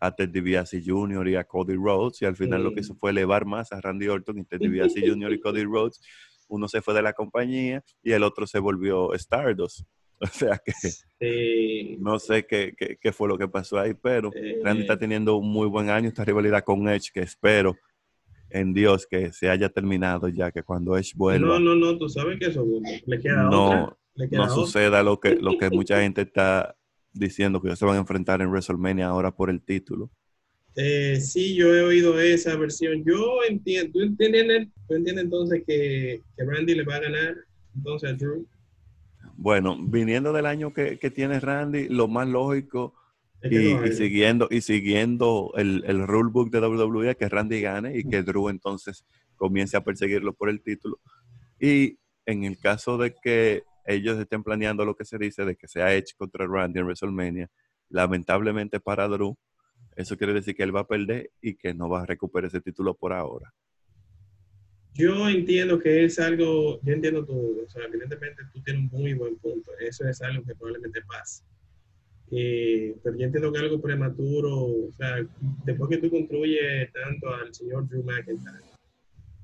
[0.00, 1.28] a Ted DiBiase Jr.
[1.28, 4.08] y a Cody Rhodes, y al final lo que hizo fue elevar más a Randy
[4.08, 5.32] Orton y Ted DiBiase Jr.
[5.32, 6.00] y Cody Rhodes.
[6.48, 9.86] Uno se fue de la compañía y el otro se volvió Stardust.
[10.18, 11.96] O sea que Sí.
[12.00, 15.36] no sé qué, qué- qué fue lo que pasó ahí, pero Eh, Randy está teniendo
[15.36, 17.76] un muy buen año, esta rivalidad con Edge, que espero
[18.48, 22.08] en Dios que se haya terminado ya, que cuando Edge vuelva No, no, no, tú
[22.08, 22.64] sabes que eso
[23.06, 23.96] le queda no, otra.
[24.14, 24.54] Le queda no otra.
[24.54, 26.74] suceda lo que, lo que mucha gente está
[27.18, 30.10] diciendo, que ellos se van a enfrentar en WrestleMania ahora por el título.
[30.76, 33.02] Eh, sí, yo he oído esa versión.
[33.04, 37.34] Yo entiendo, ¿tú entiendes, tú entiendes entonces que, que Randy le va a ganar
[37.74, 38.46] entonces a Drew?
[39.36, 42.94] Bueno, viniendo del año que, que tiene Randy, lo más lógico
[43.40, 48.04] Es que y, siguiendo, y siguiendo el, el rulebook de WWE, que Randy gane y
[48.04, 49.04] que Drew entonces
[49.36, 51.00] comience a perseguirlo por el título.
[51.58, 55.68] Y en el caso de que ellos estén planeando lo que se dice de que
[55.68, 57.48] sea Edge contra Randy en WrestleMania,
[57.88, 59.36] lamentablemente para Drew,
[59.94, 62.60] eso quiere decir que él va a perder y que no va a recuperar ese
[62.60, 63.52] título por ahora.
[64.94, 69.14] Yo entiendo que es algo, yo entiendo tú, o sea, evidentemente tú tienes un muy
[69.14, 69.70] buen punto.
[69.78, 71.44] Eso es algo que probablemente pase.
[72.30, 75.24] Eh, pero yo entiendo que algo prematuro, o sea,
[75.64, 78.64] después que tú construyes tanto al señor Drew McIntyre,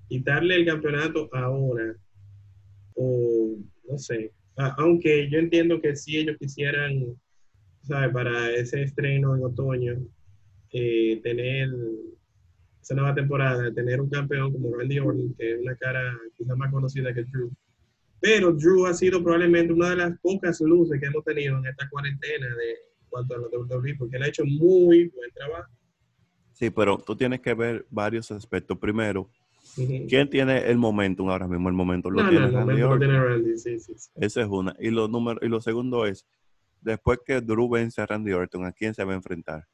[0.08, 1.94] quitarle el campeonato ahora,
[2.94, 3.31] o
[3.92, 4.32] no sé,
[4.78, 7.14] aunque yo entiendo que si ellos quisieran,
[7.82, 8.12] ¿sabes?
[8.12, 9.98] Para ese estreno en otoño,
[10.72, 11.68] eh, tener
[12.80, 16.72] esa nueva temporada, tener un campeón como Randy Orton, que es una cara quizás más
[16.72, 17.52] conocida que Drew.
[18.20, 21.88] Pero Drew ha sido probablemente una de las pocas luces que hemos tenido en esta
[21.90, 22.76] cuarentena de
[23.10, 25.70] cuanto a la WWE, porque él ha hecho muy buen trabajo.
[26.52, 28.78] Sí, pero tú tienes que ver varios aspectos.
[28.78, 29.28] Primero,
[30.08, 31.68] ¿quién tiene el momentum ahora mismo?
[31.68, 32.98] El momento lo No, no, tiene el Randy Orton.
[33.00, 34.10] tiene Randy, sí, sí, sí.
[34.16, 34.74] Esa es una.
[34.78, 36.26] Y lo, número, y lo segundo es,
[36.80, 39.66] después que Drew vence a Randy Orton, ¿a quién se va a enfrentar?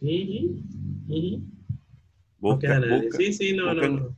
[0.00, 0.62] Ujú.
[1.08, 1.46] No
[2.38, 4.16] Busca- busca- sí, sí, no, no, busquen- no.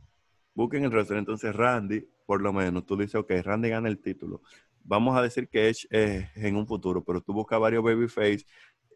[0.55, 1.17] busquen el roster.
[1.17, 4.43] Entonces, Randy, por lo menos, tú dices, ok, Randy gana el título.
[4.83, 8.45] Vamos a decir que Edge es en un futuro, pero tú buscas varios babyface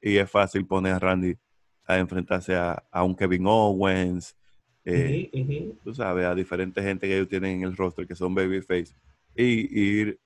[0.01, 1.37] y es fácil poner a Randy
[1.85, 4.37] a enfrentarse a, a un Kevin Owens,
[4.85, 8.95] eh, tú sabes, a diferentes gente que ellos tienen en el roster que son babyface
[9.37, 10.19] y ir,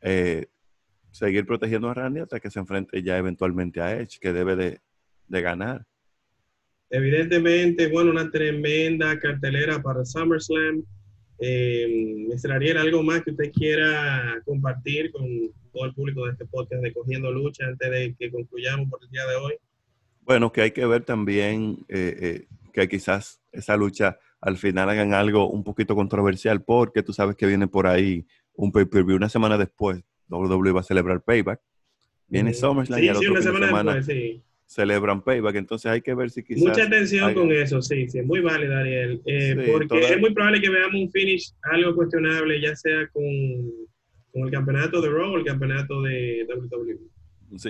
[0.00, 0.46] eh,
[1.10, 4.80] seguir protegiendo a Randy hasta que se enfrente ya eventualmente a Edge, que debe de,
[5.28, 5.86] de ganar.
[6.90, 10.82] Evidentemente, bueno, una tremenda cartelera para SummerSlam.
[11.38, 12.52] Eh, Mr.
[12.52, 15.24] Ariel, ¿algo más que usted quiera compartir con
[15.72, 19.10] todo el público de este podcast de Cogiendo Lucha antes de que concluyamos por el
[19.10, 19.54] día de hoy?
[20.22, 25.12] Bueno, que hay que ver también eh, eh, que quizás esa lucha al final hagan
[25.14, 29.56] algo un poquito controversial, porque tú sabes que viene por ahí un pay-per-view una semana
[29.58, 30.02] después.
[30.28, 31.60] WWE va a celebrar Payback.
[32.28, 34.42] Viene Mm, SummerSlam sí, y al sí, otro una fin de semana, semana después, sí.
[34.66, 35.56] celebran payback.
[35.56, 36.62] Entonces hay que ver si quizás...
[36.62, 39.20] Mucha atención hay- con eso, sí, sí, es muy válido, Ariel.
[39.26, 43.24] Eh, porque toda- es muy probable que veamos un finish algo cuestionable, ya sea con,
[44.32, 46.98] con el campeonato de Raw o el campeonato de WWE.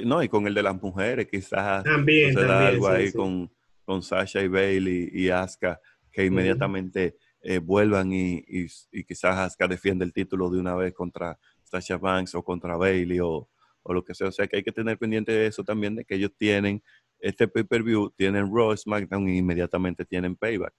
[0.05, 2.75] No, y con el de las mujeres quizás También, suceda también.
[2.75, 3.17] algo sí, ahí sí.
[3.17, 3.51] Con,
[3.91, 5.81] con Sasha y Bailey y Asuka
[6.13, 10.95] que inmediatamente eh, vuelvan y, y, y quizás Asuka defienda el título de una vez
[10.95, 13.49] contra Sasha Banks o contra Bailey o,
[13.83, 14.29] o lo que sea.
[14.29, 16.81] O sea que hay que tener pendiente de eso también, de que ellos tienen
[17.19, 20.73] este pay-per-view, tienen Raw, SmackDown y inmediatamente tienen Payback.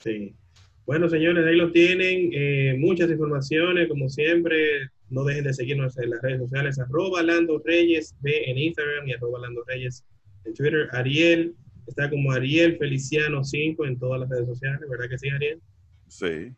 [0.00, 0.36] Sí.
[0.84, 2.30] Bueno, señores, ahí lo tienen.
[2.34, 4.90] eh, muchas informaciones, como siempre.
[5.08, 9.14] No dejen de seguirnos en las redes sociales, arroba Lando Reyes B en Instagram y
[9.14, 10.04] arroba Lando Reyes
[10.44, 10.88] en Twitter.
[10.92, 11.54] Ariel
[11.90, 15.60] está como Ariel Feliciano 5 en todas las redes sociales, ¿verdad que sí, Ariel?
[16.08, 16.52] Sí.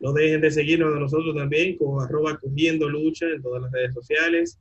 [0.00, 3.94] No dejen de seguirnos a nosotros también con arroba cogiendo lucha en todas las redes
[3.94, 4.58] sociales.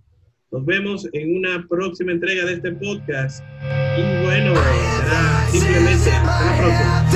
[0.51, 3.43] Nos vemos en una próxima entrega de este podcast.
[3.97, 7.07] Y bueno, será simplemente hasta la próxima.